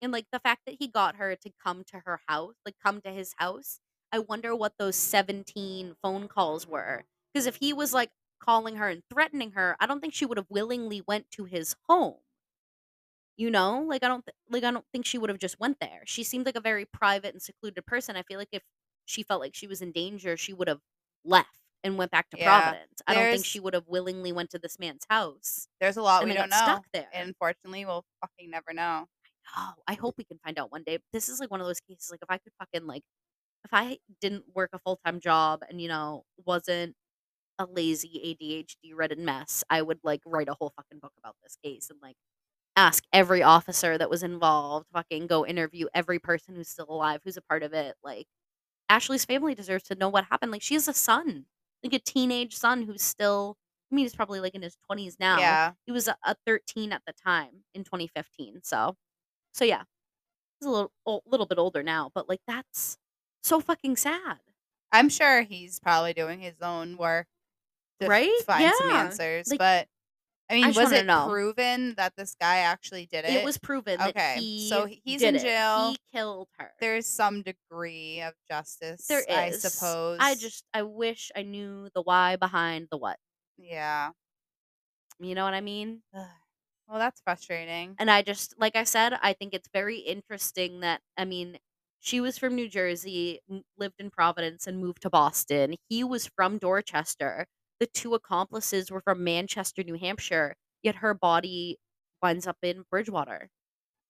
And 0.00 0.12
like 0.12 0.26
the 0.32 0.40
fact 0.40 0.62
that 0.66 0.76
he 0.78 0.88
got 0.88 1.16
her 1.16 1.36
to 1.36 1.50
come 1.62 1.84
to 1.84 2.02
her 2.04 2.20
house, 2.26 2.54
like 2.66 2.74
come 2.82 3.00
to 3.02 3.10
his 3.10 3.34
house, 3.38 3.78
I 4.10 4.18
wonder 4.18 4.54
what 4.54 4.74
those 4.78 4.96
17 4.96 5.94
phone 6.02 6.28
calls 6.28 6.66
were. 6.66 7.04
Because 7.32 7.46
if 7.46 7.56
he 7.56 7.72
was 7.72 7.92
like 7.94 8.10
calling 8.40 8.76
her 8.76 8.88
and 8.88 9.02
threatening 9.12 9.52
her, 9.52 9.76
I 9.80 9.86
don't 9.86 10.00
think 10.00 10.14
she 10.14 10.26
would 10.26 10.38
have 10.38 10.50
willingly 10.50 11.02
went 11.06 11.30
to 11.32 11.44
his 11.44 11.76
home. 11.88 12.16
You 13.36 13.50
know, 13.50 13.82
like 13.88 14.04
I 14.04 14.08
don't 14.08 14.24
th- 14.24 14.34
like 14.50 14.62
I 14.64 14.70
don't 14.70 14.84
think 14.92 15.06
she 15.06 15.18
would 15.18 15.30
have 15.30 15.38
just 15.38 15.58
went 15.58 15.78
there. 15.80 16.02
She 16.04 16.22
seemed 16.22 16.44
like 16.46 16.56
a 16.56 16.60
very 16.60 16.84
private 16.84 17.32
and 17.32 17.42
secluded 17.42 17.86
person. 17.86 18.14
I 18.16 18.22
feel 18.22 18.38
like 18.38 18.50
if 18.52 18.62
she 19.04 19.22
felt 19.22 19.40
like 19.40 19.54
she 19.54 19.66
was 19.66 19.82
in 19.82 19.92
danger, 19.92 20.36
she 20.36 20.52
would 20.52 20.68
have 20.68 20.80
left 21.24 21.48
and 21.84 21.98
went 21.98 22.10
back 22.10 22.30
to 22.30 22.36
Yeah, 22.36 22.38
Providence. 22.38 23.02
I 23.06 23.14
don't 23.14 23.30
think 23.30 23.44
she 23.44 23.60
would 23.60 23.74
have 23.74 23.88
willingly 23.88 24.32
went 24.32 24.50
to 24.50 24.58
this 24.58 24.78
man's 24.78 25.04
house 25.10 25.68
There's 25.80 25.96
a 25.96 26.02
lot 26.02 26.22
and 26.22 26.28
we 26.28 26.30
then 26.30 26.36
don't 26.36 26.48
got 26.50 26.50
know. 26.50 26.56
stuck 26.58 26.86
there. 26.92 27.08
And 27.12 27.28
unfortunately, 27.28 27.84
we'll 27.84 28.04
fucking 28.20 28.50
never 28.50 28.72
know. 28.72 29.06
Oh, 29.56 29.74
I 29.86 29.94
hope 29.94 30.16
we 30.18 30.24
can 30.24 30.38
find 30.38 30.58
out 30.58 30.70
one 30.72 30.84
day. 30.84 30.98
This 31.12 31.28
is 31.28 31.40
like 31.40 31.50
one 31.50 31.60
of 31.60 31.66
those 31.66 31.80
cases. 31.80 32.10
Like, 32.10 32.20
if 32.22 32.30
I 32.30 32.38
could 32.38 32.52
fucking 32.58 32.86
like, 32.86 33.02
if 33.64 33.70
I 33.72 33.98
didn't 34.20 34.46
work 34.54 34.70
a 34.74 34.78
full 34.80 34.98
time 35.04 35.20
job 35.20 35.62
and 35.68 35.80
you 35.80 35.88
know 35.88 36.24
wasn't 36.44 36.96
a 37.58 37.66
lazy 37.66 38.20
ADHD 38.24 38.92
ridden 38.94 39.24
mess, 39.24 39.64
I 39.70 39.82
would 39.82 40.00
like 40.04 40.22
write 40.26 40.48
a 40.48 40.54
whole 40.54 40.72
fucking 40.76 41.00
book 41.00 41.12
about 41.18 41.36
this 41.42 41.56
case 41.64 41.90
and 41.90 42.00
like 42.02 42.16
ask 42.76 43.04
every 43.12 43.42
officer 43.42 43.98
that 43.98 44.10
was 44.10 44.22
involved. 44.22 44.88
Fucking 44.92 45.26
go 45.28 45.46
interview 45.46 45.86
every 45.94 46.18
person 46.18 46.54
who's 46.56 46.68
still 46.70 46.90
alive, 46.90 47.20
who's 47.24 47.36
a 47.38 47.42
part 47.42 47.62
of 47.62 47.74
it. 47.74 47.96
Like, 48.04 48.26
Ashley's 48.92 49.24
family 49.24 49.54
deserves 49.54 49.84
to 49.84 49.94
know 49.94 50.08
what 50.08 50.24
happened. 50.26 50.52
Like, 50.52 50.62
she 50.62 50.74
has 50.74 50.88
a 50.88 50.92
son, 50.94 51.46
like 51.84 51.92
a 51.94 51.98
teenage 51.98 52.54
son 52.56 52.82
who's 52.82 53.02
still. 53.02 53.56
I 53.90 53.94
mean, 53.94 54.04
he's 54.06 54.14
probably 54.16 54.40
like 54.40 54.54
in 54.54 54.62
his 54.62 54.76
twenties 54.86 55.16
now 55.20 55.38
Yeah. 55.38 55.72
he 55.86 55.92
was 55.92 56.08
a, 56.08 56.16
a 56.24 56.34
13 56.46 56.92
at 56.92 57.02
the 57.06 57.12
time 57.12 57.64
in 57.74 57.84
2015 57.84 58.60
so 58.62 58.96
so 59.54 59.64
yeah 59.64 59.84
he's 60.60 60.66
a 60.66 60.70
little 60.70 60.92
a 61.06 61.18
little 61.26 61.46
bit 61.46 61.58
older 61.58 61.82
now 61.82 62.10
but 62.14 62.28
like 62.28 62.40
that's 62.46 62.98
so 63.42 63.60
fucking 63.60 63.96
sad 63.96 64.40
I'm 64.90 65.08
sure 65.08 65.42
he's 65.42 65.80
probably 65.80 66.12
doing 66.12 66.40
his 66.40 66.60
own 66.60 66.96
work 66.96 67.26
Right? 68.00 68.32
find 68.46 68.72
some 68.74 68.90
answers. 68.90 69.50
Like, 69.50 69.58
but 69.58 69.88
I 70.50 70.54
mean, 70.54 70.64
just 70.72 70.78
was 70.80 70.92
it 70.92 71.06
know. 71.06 71.28
proven 71.28 71.94
that 71.96 72.14
this 72.16 72.34
guy 72.34 72.58
actually 72.58 73.06
did 73.06 73.24
it? 73.24 73.32
it 73.32 73.44
was 73.44 73.58
proven 73.58 73.98
that 73.98 74.10
Okay, 74.10 74.34
he 74.38 74.68
so 74.68 74.86
he's 74.86 75.22
in 75.22 75.36
it. 75.36 75.42
jail. 75.42 75.90
he 75.90 75.98
killed 76.12 76.48
her 76.58 76.72
There's 76.80 77.06
some 77.06 77.42
degree 77.42 78.20
of 78.20 78.34
justice, 78.50 79.06
there 79.06 79.22
I 79.30 79.50
suppose. 79.50 80.18
i 80.20 80.34
just 80.34 80.64
i 80.74 80.82
wish 80.82 81.30
i 81.36 81.42
knew 81.42 81.88
the 81.94 82.02
why 82.02 82.36
behind 82.36 82.88
the 82.90 82.98
what 82.98 83.18
yeah. 83.56 84.10
you 85.20 85.34
know 85.34 85.44
what 85.44 85.54
i 85.54 85.60
mean 85.60 86.02
Well, 86.88 86.98
that's 86.98 87.20
frustrating. 87.22 87.96
And 87.98 88.10
I 88.10 88.20
just, 88.22 88.54
like 88.58 88.76
I 88.76 88.84
said, 88.84 89.14
I 89.22 89.32
think 89.32 89.54
it's 89.54 89.68
very 89.72 89.98
interesting 90.00 90.80
that, 90.80 91.00
I 91.16 91.24
mean, 91.24 91.58
she 92.00 92.20
was 92.20 92.36
from 92.36 92.54
New 92.54 92.68
Jersey, 92.68 93.40
lived 93.78 93.94
in 93.98 94.10
Providence, 94.10 94.66
and 94.66 94.78
moved 94.78 95.02
to 95.02 95.10
Boston. 95.10 95.76
He 95.88 96.04
was 96.04 96.26
from 96.26 96.58
Dorchester. 96.58 97.46
The 97.82 97.88
two 97.88 98.14
accomplices 98.14 98.92
were 98.92 99.00
from 99.00 99.24
Manchester, 99.24 99.82
New 99.82 99.98
Hampshire, 99.98 100.54
yet 100.84 100.94
her 100.96 101.14
body 101.14 101.78
winds 102.22 102.46
up 102.46 102.58
in 102.62 102.84
Bridgewater. 102.90 103.50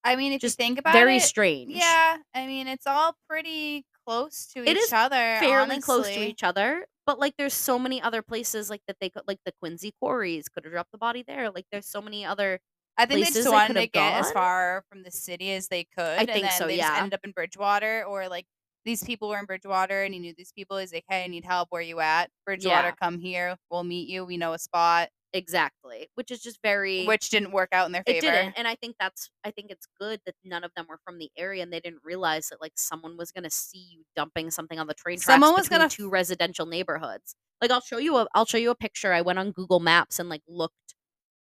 I 0.04 0.16
mean, 0.16 0.32
if 0.32 0.40
Just 0.42 0.58
you 0.58 0.64
think 0.66 0.78
about 0.78 0.92
Very 0.92 1.16
it, 1.16 1.20
very 1.20 1.20
strange. 1.20 1.72
yeah. 1.74 2.18
I 2.34 2.46
mean, 2.46 2.66
it's 2.66 2.86
all 2.86 3.16
pretty 3.30 3.86
close 4.06 4.46
to 4.48 4.60
It 4.62 4.76
each 4.76 4.92
other. 4.92 5.38
Fairly 5.40 5.80
close 5.80 6.06
to 6.08 6.20
each 6.20 6.42
other, 6.42 6.86
but 7.06 7.18
like 7.18 7.34
there's 7.38 7.54
so 7.54 7.78
many 7.78 8.02
other 8.02 8.20
places 8.20 8.68
like 8.68 8.82
that 8.88 8.96
they 9.00 9.08
could, 9.08 9.22
like 9.26 9.38
the 9.46 9.52
Quincy 9.60 9.92
quarries 10.00 10.48
could 10.50 10.64
have 10.64 10.72
dropped 10.72 10.92
the 10.92 10.98
body 10.98 11.22
there. 11.26 11.50
Like 11.50 11.66
there's 11.72 11.86
so 11.88 12.02
many 12.02 12.24
other 12.26 12.60
I 12.98 13.06
think 13.06 13.24
they 13.24 13.30
just 13.32 13.50
wanted 13.50 13.74
to 13.74 13.86
get 13.86 14.20
as 14.20 14.32
far 14.32 14.84
from 14.90 15.02
the 15.02 15.10
city 15.10 15.52
as 15.52 15.68
they 15.68 15.84
could. 15.84 16.18
and 16.18 16.28
think 16.28 16.42
then 16.44 16.52
so, 16.58 16.66
They 16.66 16.76
just 16.76 16.90
yeah. 16.92 16.98
ended 16.98 17.14
up 17.14 17.20
in 17.24 17.32
Bridgewater, 17.32 18.04
or 18.04 18.28
like 18.28 18.46
these 18.84 19.02
people 19.04 19.28
were 19.28 19.38
in 19.38 19.46
Bridgewater, 19.46 20.02
and 20.02 20.14
he 20.14 20.20
knew 20.20 20.34
these 20.36 20.52
people. 20.52 20.78
He's 20.78 20.92
like, 20.92 21.04
"Hey, 21.08 21.24
I 21.24 21.26
need 21.28 21.44
help. 21.44 21.68
Where 21.70 21.82
you 21.82 22.00
at? 22.00 22.30
Bridgewater, 22.46 22.88
Yeah. 22.88 22.92
come 22.92 23.18
here. 23.18 23.56
We'll 23.70 23.84
meet 23.84 24.08
you. 24.08 24.24
We 24.24 24.36
know 24.36 24.52
a 24.52 24.58
spot." 24.58 25.10
Exactly, 25.34 26.08
which 26.14 26.30
is 26.30 26.42
just 26.42 26.58
very 26.62 27.06
Which 27.06 27.30
didn't 27.30 27.52
work 27.52 27.70
out 27.72 27.86
in 27.86 27.92
their 27.92 28.02
favor. 28.04 28.18
It 28.18 28.30
didn't, 28.32 28.54
and 28.58 28.68
I 28.68 28.74
think 28.74 28.96
that's 29.00 29.30
I 29.44 29.50
think 29.50 29.70
it's 29.70 29.86
good 29.98 30.20
that 30.26 30.34
none 30.44 30.62
of 30.62 30.72
them 30.76 30.86
were 30.88 30.98
from 31.06 31.16
the 31.18 31.30
area, 31.38 31.62
and 31.62 31.72
they 31.72 31.80
didn't 31.80 32.00
realize 32.04 32.48
that 32.50 32.60
like 32.60 32.72
someone 32.76 33.16
was 33.16 33.32
gonna 33.32 33.48
see 33.50 33.78
you 33.92 34.04
dumping 34.14 34.50
something 34.50 34.78
on 34.78 34.86
the 34.88 34.94
train 34.94 35.20
tracks 35.20 35.26
Someone 35.26 35.54
was 35.54 35.68
gonna 35.70 35.88
two 35.88 36.10
residential 36.10 36.66
neighborhoods. 36.66 37.34
Like 37.62 37.70
I'll 37.70 37.80
show 37.80 37.96
you 37.98 38.16
a 38.18 38.26
I'll 38.34 38.44
show 38.44 38.58
you 38.58 38.70
a 38.70 38.74
picture. 38.74 39.12
I 39.12 39.22
went 39.22 39.38
on 39.38 39.52
Google 39.52 39.80
Maps 39.80 40.18
and 40.18 40.28
like 40.28 40.42
looked 40.46 40.94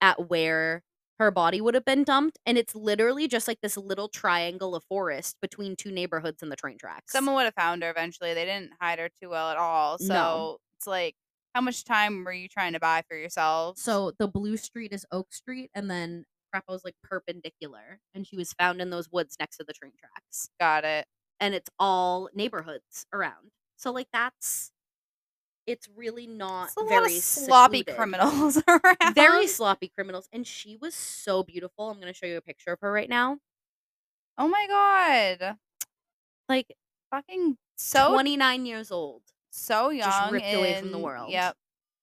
at 0.01 0.29
where 0.29 0.83
her 1.19 1.31
body 1.31 1.61
would 1.61 1.73
have 1.75 1.85
been 1.85 2.03
dumped, 2.03 2.39
and 2.45 2.57
it's 2.57 2.73
literally 2.73 3.27
just 3.27 3.47
like 3.47 3.59
this 3.61 3.77
little 3.77 4.07
triangle 4.07 4.73
of 4.75 4.83
forest 4.85 5.37
between 5.41 5.75
two 5.75 5.91
neighborhoods 5.91 6.41
and 6.41 6.51
the 6.51 6.55
train 6.55 6.77
tracks. 6.77 7.11
Someone 7.11 7.35
would 7.35 7.43
have 7.45 7.53
found 7.55 7.83
her 7.83 7.89
eventually. 7.91 8.33
They 8.33 8.45
didn't 8.45 8.71
hide 8.81 8.99
her 8.99 9.09
too 9.21 9.29
well 9.29 9.49
at 9.51 9.57
all. 9.57 9.97
So 9.97 10.07
No. 10.13 10.57
it's 10.77 10.87
like, 10.87 11.15
how 11.53 11.61
much 11.61 11.83
time 11.83 12.23
were 12.23 12.31
you 12.33 12.47
trying 12.47 12.73
to 12.73 12.79
buy 12.79 13.03
for 13.07 13.17
yourselves? 13.17 13.81
So 13.81 14.13
the 14.17 14.27
blue 14.27 14.55
street 14.57 14.93
is 14.93 15.05
Oak 15.11 15.33
Street, 15.33 15.69
and 15.75 15.91
then 15.91 16.25
Freppo's 16.55 16.83
like 16.85 16.95
perpendicular, 17.03 17.99
and 18.15 18.25
she 18.25 18.37
was 18.37 18.53
found 18.53 18.81
in 18.81 18.89
those 18.89 19.09
woods 19.11 19.35
next 19.39 19.57
to 19.57 19.63
the 19.63 19.73
train 19.73 19.91
tracks. 19.99 20.49
got 20.59 20.85
it. 20.85 21.05
and 21.41 21.53
it's 21.53 21.69
all 21.79 22.29
neighborhoods 22.33 23.05
around. 23.13 23.51
So 23.77 23.91
like 23.91 24.07
that's 24.11 24.71
it's 25.69 25.87
really 25.95 26.25
not 26.27 26.69
It's 26.75 26.89
very 26.89 27.19
sloppy 27.19 27.79
secluded. 27.79 27.95
criminals 27.95 28.61
around. 28.67 29.13
Very 29.15 29.47
sloppy 29.47 29.87
criminals 29.89 30.27
and 30.33 30.45
she 30.47 30.75
was 30.77 30.95
so 30.95 31.43
beautiful. 31.43 31.89
I'm 31.89 31.99
going 31.99 32.11
to 32.11 32.17
show 32.17 32.25
you 32.25 32.37
a 32.37 32.41
picture 32.41 32.71
of 32.71 32.79
her 32.81 32.91
right 32.91 33.09
now. 33.09 33.37
Oh 34.37 34.47
my 34.47 34.65
god. 34.67 35.57
Like 36.47 36.67
Fucking 37.11 37.57
so 37.75 38.13
29 38.13 38.65
years 38.65 38.91
old. 38.91 39.21
so 39.51 39.89
young. 39.89 40.09
just 40.09 40.31
ripped 40.31 40.53
away 40.53 40.79
from 40.79 40.91
the 40.91 40.99
world. 40.99 41.31
Yep. 41.31 41.55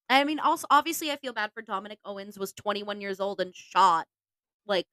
I 0.08 0.24
mean 0.24 0.38
also 0.38 0.66
obviously 0.70 1.10
I 1.10 1.16
feel 1.16 1.32
bad 1.32 1.50
for 1.52 1.62
Dominic 1.62 1.98
Owens 2.04 2.38
was 2.38 2.52
21 2.52 3.00
years 3.00 3.20
old 3.20 3.40
and 3.40 3.54
shot 3.54 4.06
like 4.66 4.86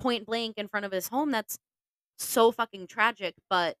point 0.00 0.26
blank 0.26 0.58
in 0.58 0.68
front 0.68 0.86
of 0.86 0.92
his 0.92 1.08
home. 1.08 1.30
That's 1.30 1.58
so 2.18 2.52
fucking 2.52 2.86
tragic, 2.86 3.34
but 3.50 3.76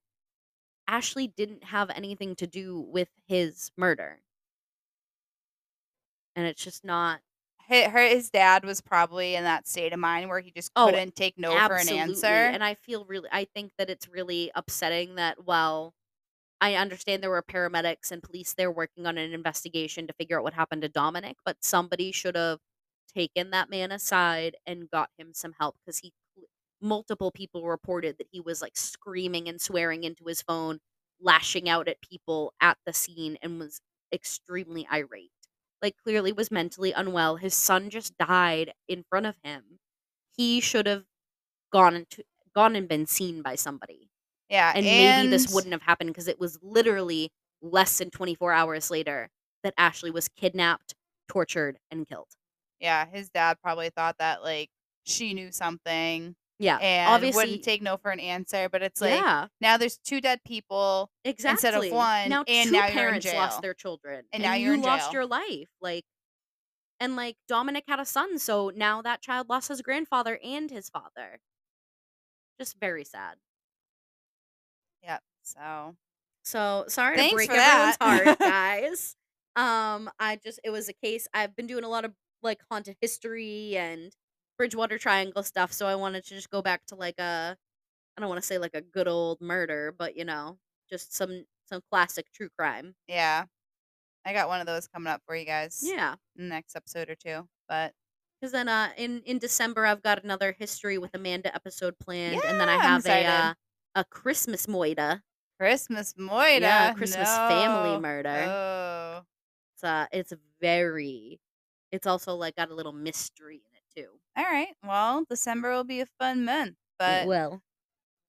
Ashley 0.86 1.26
didn't 1.28 1.64
have 1.64 1.90
anything 1.90 2.36
to 2.36 2.46
do 2.46 2.80
with 2.80 3.10
his 3.26 3.70
murder. 3.76 4.22
And 6.36 6.46
it's 6.46 6.62
just 6.62 6.84
not 6.84 7.20
Her, 7.68 8.06
his 8.08 8.30
dad 8.30 8.64
was 8.64 8.80
probably 8.80 9.34
in 9.36 9.44
that 9.44 9.66
state 9.66 9.92
of 9.92 9.98
mind 9.98 10.28
where 10.28 10.40
he 10.40 10.50
just 10.50 10.72
Oh, 10.76 10.86
couldn't 10.86 11.16
take 11.16 11.38
no 11.38 11.60
for 11.60 11.76
an 11.78 11.88
answer. 11.88 12.28
And 12.28 12.62
I 12.62 12.74
feel 12.74 13.04
really 13.06 13.28
I 13.32 13.44
think 13.46 13.72
that 13.78 13.88
it's 13.90 14.08
really 14.08 14.50
upsetting 14.54 15.14
that 15.16 15.44
while 15.44 15.94
I 16.60 16.76
understand 16.76 17.22
there 17.22 17.30
were 17.30 17.42
paramedics 17.42 18.12
and 18.12 18.22
police 18.22 18.54
there 18.54 18.72
working 18.72 19.06
on 19.06 19.18
an 19.18 19.32
investigation 19.34 20.06
to 20.08 20.14
figure 20.14 20.38
out 20.38 20.44
what 20.44 20.54
happened 20.54 20.82
to 20.82 20.88
Dominic, 20.90 21.38
but 21.44 21.64
somebody 21.64 22.12
should 22.12 22.36
have 22.36 22.60
taken 23.14 23.50
that 23.50 23.70
man 23.70 23.92
aside 23.92 24.56
and 24.66 24.90
got 24.90 25.10
him 25.18 25.34
some 25.34 25.54
help 25.58 25.76
because 25.84 25.98
he 26.00 26.12
multiple 26.84 27.32
people 27.32 27.66
reported 27.66 28.18
that 28.18 28.28
he 28.32 28.40
was 28.40 28.62
like 28.62 28.76
screaming 28.76 29.48
and 29.48 29.60
swearing 29.60 30.04
into 30.04 30.26
his 30.26 30.42
phone, 30.42 30.80
lashing 31.20 31.68
out 31.68 31.88
at 31.88 32.02
people 32.02 32.54
at 32.60 32.78
the 32.86 32.92
scene 32.94 33.38
and 33.42 33.58
was 33.60 33.80
extremely 34.12 34.86
irate. 34.92 35.32
Like 35.82 35.96
clearly 35.98 36.32
was 36.32 36.50
mentally 36.52 36.92
unwell. 36.92 37.36
His 37.36 37.54
son 37.54 37.90
just 37.90 38.16
died 38.18 38.74
in 38.88 39.04
front 39.10 39.26
of 39.26 39.36
him. 39.44 39.80
He 40.36 40.60
should 40.60 40.86
have 40.86 41.06
gone 41.72 41.96
into 41.96 42.24
gone 42.54 42.76
and 42.76 42.88
been 42.88 43.06
seen 43.06 43.42
by 43.42 43.54
somebody. 43.56 44.10
yeah, 44.48 44.74
And, 44.74 44.90
maybe 44.90 45.26
this 45.26 45.48
wouldn't 45.48 45.72
have 45.72 45.82
happened 45.82 46.10
because 46.10 46.28
it 46.28 46.38
was 46.40 46.58
literally 46.62 47.32
less 47.62 47.98
than 47.98 48.10
24 48.10 48.52
hours 48.52 48.90
later 48.90 49.30
that 49.62 49.74
Ashley 49.78 50.10
was 50.10 50.28
kidnapped, 50.28 50.94
tortured, 51.28 51.78
and 51.90 52.06
killed. 52.06 52.28
Yeah, 52.80 53.06
his 53.06 53.30
dad 53.30 53.58
probably 53.60 53.90
thought 53.90 54.18
that 54.18 54.42
like 54.42 54.70
she 55.04 55.34
knew 55.34 55.52
something 55.52 56.34
Yeah. 56.64 56.78
and 56.78 57.10
obviously 57.10 57.44
wouldn't 57.44 57.62
take 57.62 57.82
no 57.82 57.96
for 57.96 58.10
an 58.10 58.20
answer. 58.20 58.68
But 58.70 58.82
it's 58.82 59.00
like 59.00 59.20
yeah, 59.20 59.46
now 59.60 59.76
there's 59.76 59.98
two 59.98 60.20
dead 60.20 60.40
people. 60.46 61.10
exactly. 61.24 61.68
Instead 61.68 61.74
of 61.74 61.92
one, 61.92 62.28
now 62.30 62.44
and 62.48 62.68
two 62.68 62.72
now 62.72 62.88
parents 62.88 63.26
lost 63.32 63.62
their 63.62 63.74
children, 63.74 64.24
And 64.32 64.42
now 64.42 64.54
you're 64.54 64.74
you 64.74 64.82
lost 64.82 65.12
your 65.12 65.26
life. 65.26 65.68
Like, 65.80 66.04
and 67.00 67.16
like 67.16 67.36
Dominic 67.48 67.84
had 67.88 68.00
a 68.00 68.04
son, 68.06 68.38
so 68.38 68.70
now 68.74 69.02
that 69.02 69.20
child 69.22 69.48
lost 69.48 69.68
his 69.68 69.82
grandfather 69.82 70.38
and 70.42 70.70
his 70.70 70.88
father. 70.88 71.40
Just 72.58 72.78
very 72.80 73.04
sad. 73.04 73.36
Yep. 75.02 75.20
So 75.42 75.96
So 76.44 76.84
sorry 76.88 77.16
Thanks 77.16 77.32
to 77.32 77.36
break 77.36 77.50
everyone's 77.50 77.96
heart, 78.00 78.38
guys. 78.38 79.16
um, 79.56 80.10
I 80.18 80.36
just 80.42 80.60
it 80.64 80.70
was 80.70 80.88
a 80.88 80.92
case. 80.94 81.28
I've 81.34 81.54
been 81.56 81.66
doing 81.66 81.84
a 81.84 81.88
lot 81.88 82.04
of 82.04 82.12
like 82.42 82.60
haunted 82.70 82.96
history 83.00 83.76
and 83.76 84.12
Bridgewater 84.58 84.98
Triangle 84.98 85.42
stuff, 85.42 85.72
so 85.72 85.86
I 85.86 85.96
wanted 85.96 86.24
to 86.24 86.34
just 86.34 86.50
go 86.50 86.62
back 86.62 86.84
to 86.86 86.94
like 86.96 87.18
a 87.18 87.56
I 88.16 88.20
don't 88.20 88.28
want 88.30 88.40
to 88.42 88.46
say 88.46 88.58
like 88.58 88.74
a 88.74 88.80
good 88.82 89.08
old 89.08 89.40
murder, 89.40 89.92
but 89.96 90.16
you 90.16 90.24
know, 90.24 90.58
just 90.90 91.14
some 91.14 91.44
some 91.66 91.82
classic 91.90 92.26
true 92.32 92.50
crime. 92.58 92.94
yeah, 93.08 93.46
I 94.24 94.32
got 94.32 94.48
one 94.48 94.60
of 94.60 94.66
those 94.66 94.88
coming 94.88 95.12
up 95.12 95.22
for 95.26 95.36
you 95.36 95.44
guys. 95.46 95.80
Yeah. 95.84 96.16
next 96.36 96.76
episode 96.76 97.10
or 97.10 97.14
two. 97.16 97.48
But 97.68 97.94
Because 98.40 98.52
then 98.52 98.68
uh 98.68 98.92
in 98.96 99.22
in 99.22 99.38
December 99.38 99.86
I've 99.86 100.02
got 100.02 100.24
another 100.24 100.52
history 100.52 100.98
with 100.98 101.14
Amanda 101.14 101.54
episode 101.54 101.98
planned, 101.98 102.44
and 102.44 102.60
then 102.60 102.68
I 102.68 102.76
have 102.76 103.06
a 103.06 103.24
uh, 103.26 103.54
a 103.96 104.04
Christmas 104.04 104.66
moida. 104.66 105.22
Christmas 105.58 106.14
Moida, 106.14 106.60
Yeah, 106.60 106.94
Christmas 106.94 107.28
family 107.48 107.94
no. 107.94 108.00
murder. 108.00 108.46
Oh, 108.48 109.24
It's 109.74 109.84
uh 109.84 110.06
it's 110.12 110.32
very 110.60 111.40
it's 111.92 112.06
also 112.06 112.34
like 112.34 112.56
got 112.56 112.70
a 112.70 112.74
little 112.74 112.92
mystery 112.92 113.56
in 113.70 113.76
it 113.76 113.84
too. 113.94 114.20
All 114.36 114.44
right. 114.44 114.74
Well, 114.82 115.24
December 115.28 115.72
will 115.72 115.84
be 115.84 116.00
a 116.00 116.06
fun 116.18 116.44
month. 116.44 116.76
But 116.98 117.26
well, 117.26 117.62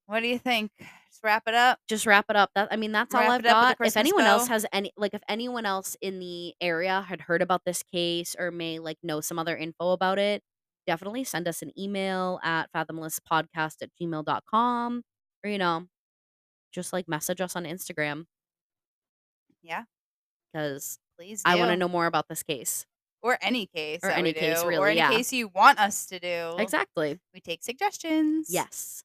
what 0.07 0.21
do 0.21 0.27
you 0.27 0.39
think? 0.39 0.71
Just 0.79 1.23
wrap 1.23 1.43
it 1.47 1.53
up. 1.55 1.79
just 1.87 2.05
wrap 2.05 2.25
it 2.29 2.35
up. 2.35 2.51
That 2.55 2.67
I 2.71 2.75
mean, 2.75 2.91
that's 2.91 3.15
all 3.15 3.21
I've 3.21 3.41
it 3.41 3.45
up 3.45 3.57
with 3.57 3.71
a 3.71 3.75
got. 3.75 3.87
If 3.87 3.97
anyone 3.97 4.25
else 4.25 4.47
has 4.47 4.65
any, 4.73 4.91
like, 4.97 5.13
if 5.13 5.21
anyone 5.29 5.65
else 5.65 5.95
in 6.01 6.19
the 6.19 6.53
area 6.61 7.01
had 7.01 7.21
heard 7.21 7.41
about 7.41 7.63
this 7.65 7.83
case 7.83 8.35
or 8.37 8.51
may 8.51 8.79
like 8.79 8.97
know 9.03 9.21
some 9.21 9.39
other 9.39 9.55
info 9.57 9.91
about 9.91 10.19
it, 10.19 10.43
definitely 10.87 11.23
send 11.23 11.47
us 11.47 11.61
an 11.61 11.71
email 11.79 12.39
at 12.43 12.71
fathomlesspodcast 12.73 13.81
at 13.81 13.89
gmail.com 14.01 15.03
or 15.43 15.49
you 15.49 15.57
know, 15.57 15.87
just 16.73 16.93
like 16.93 17.07
message 17.07 17.41
us 17.41 17.55
on 17.55 17.65
Instagram 17.65 18.25
Yeah, 19.63 19.83
because 20.53 20.99
please. 21.17 21.41
I 21.45 21.55
want 21.55 21.71
to 21.71 21.77
know 21.77 21.87
more 21.87 22.05
about 22.05 22.27
this 22.29 22.43
case. 22.43 22.85
Or 23.21 23.38
any 23.41 23.65
case, 23.65 23.99
Or 24.04 24.10
any 24.12 24.34
case, 24.34 24.60
do, 24.62 24.65
or 24.65 24.69
really, 24.69 24.88
any 24.91 24.97
yeah. 24.97 25.10
case 25.12 25.34
you 25.34 25.47
want 25.49 25.80
us 25.80 26.06
to 26.08 26.19
do. 26.19 26.56
Exactly. 26.60 27.19
We 27.34 27.39
take 27.41 27.63
suggestions. 27.63 28.47
Yes. 28.49 29.04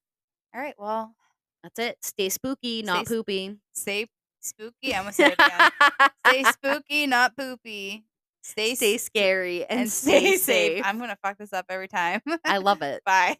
All 0.54 0.60
right. 0.60 0.74
Well, 0.78 1.14
That's 1.62 1.78
it. 1.78 1.98
Stay 2.02 2.28
spooky, 2.28 2.82
not 2.82 3.06
Stay 3.06 3.14
poopy. 3.16 3.56
stay 3.74 4.06
spooky. 4.40 4.94
I'm 4.94 5.02
gonna 5.04 5.12
say 5.12 5.26
it 5.26 5.34
again. 5.34 5.70
stay 6.26 6.42
spooky, 6.52 7.06
not 7.06 7.36
poopy. 7.36 8.04
Stay, 8.42 8.74
Stay 8.74 8.96
scary 8.96 9.64
and, 9.66 9.80
and 9.80 9.90
stay 9.92 10.18
stay 10.18 10.30
safe. 10.30 10.40
safe. 10.76 10.82
I'm 10.86 10.98
gonna 10.98 11.18
fuck 11.22 11.36
this 11.38 11.52
up 11.52 11.66
every 11.68 11.88
time. 11.88 12.20
I 12.44 12.56
love 12.58 12.80
it. 12.82 13.02
Bye. 13.04 13.36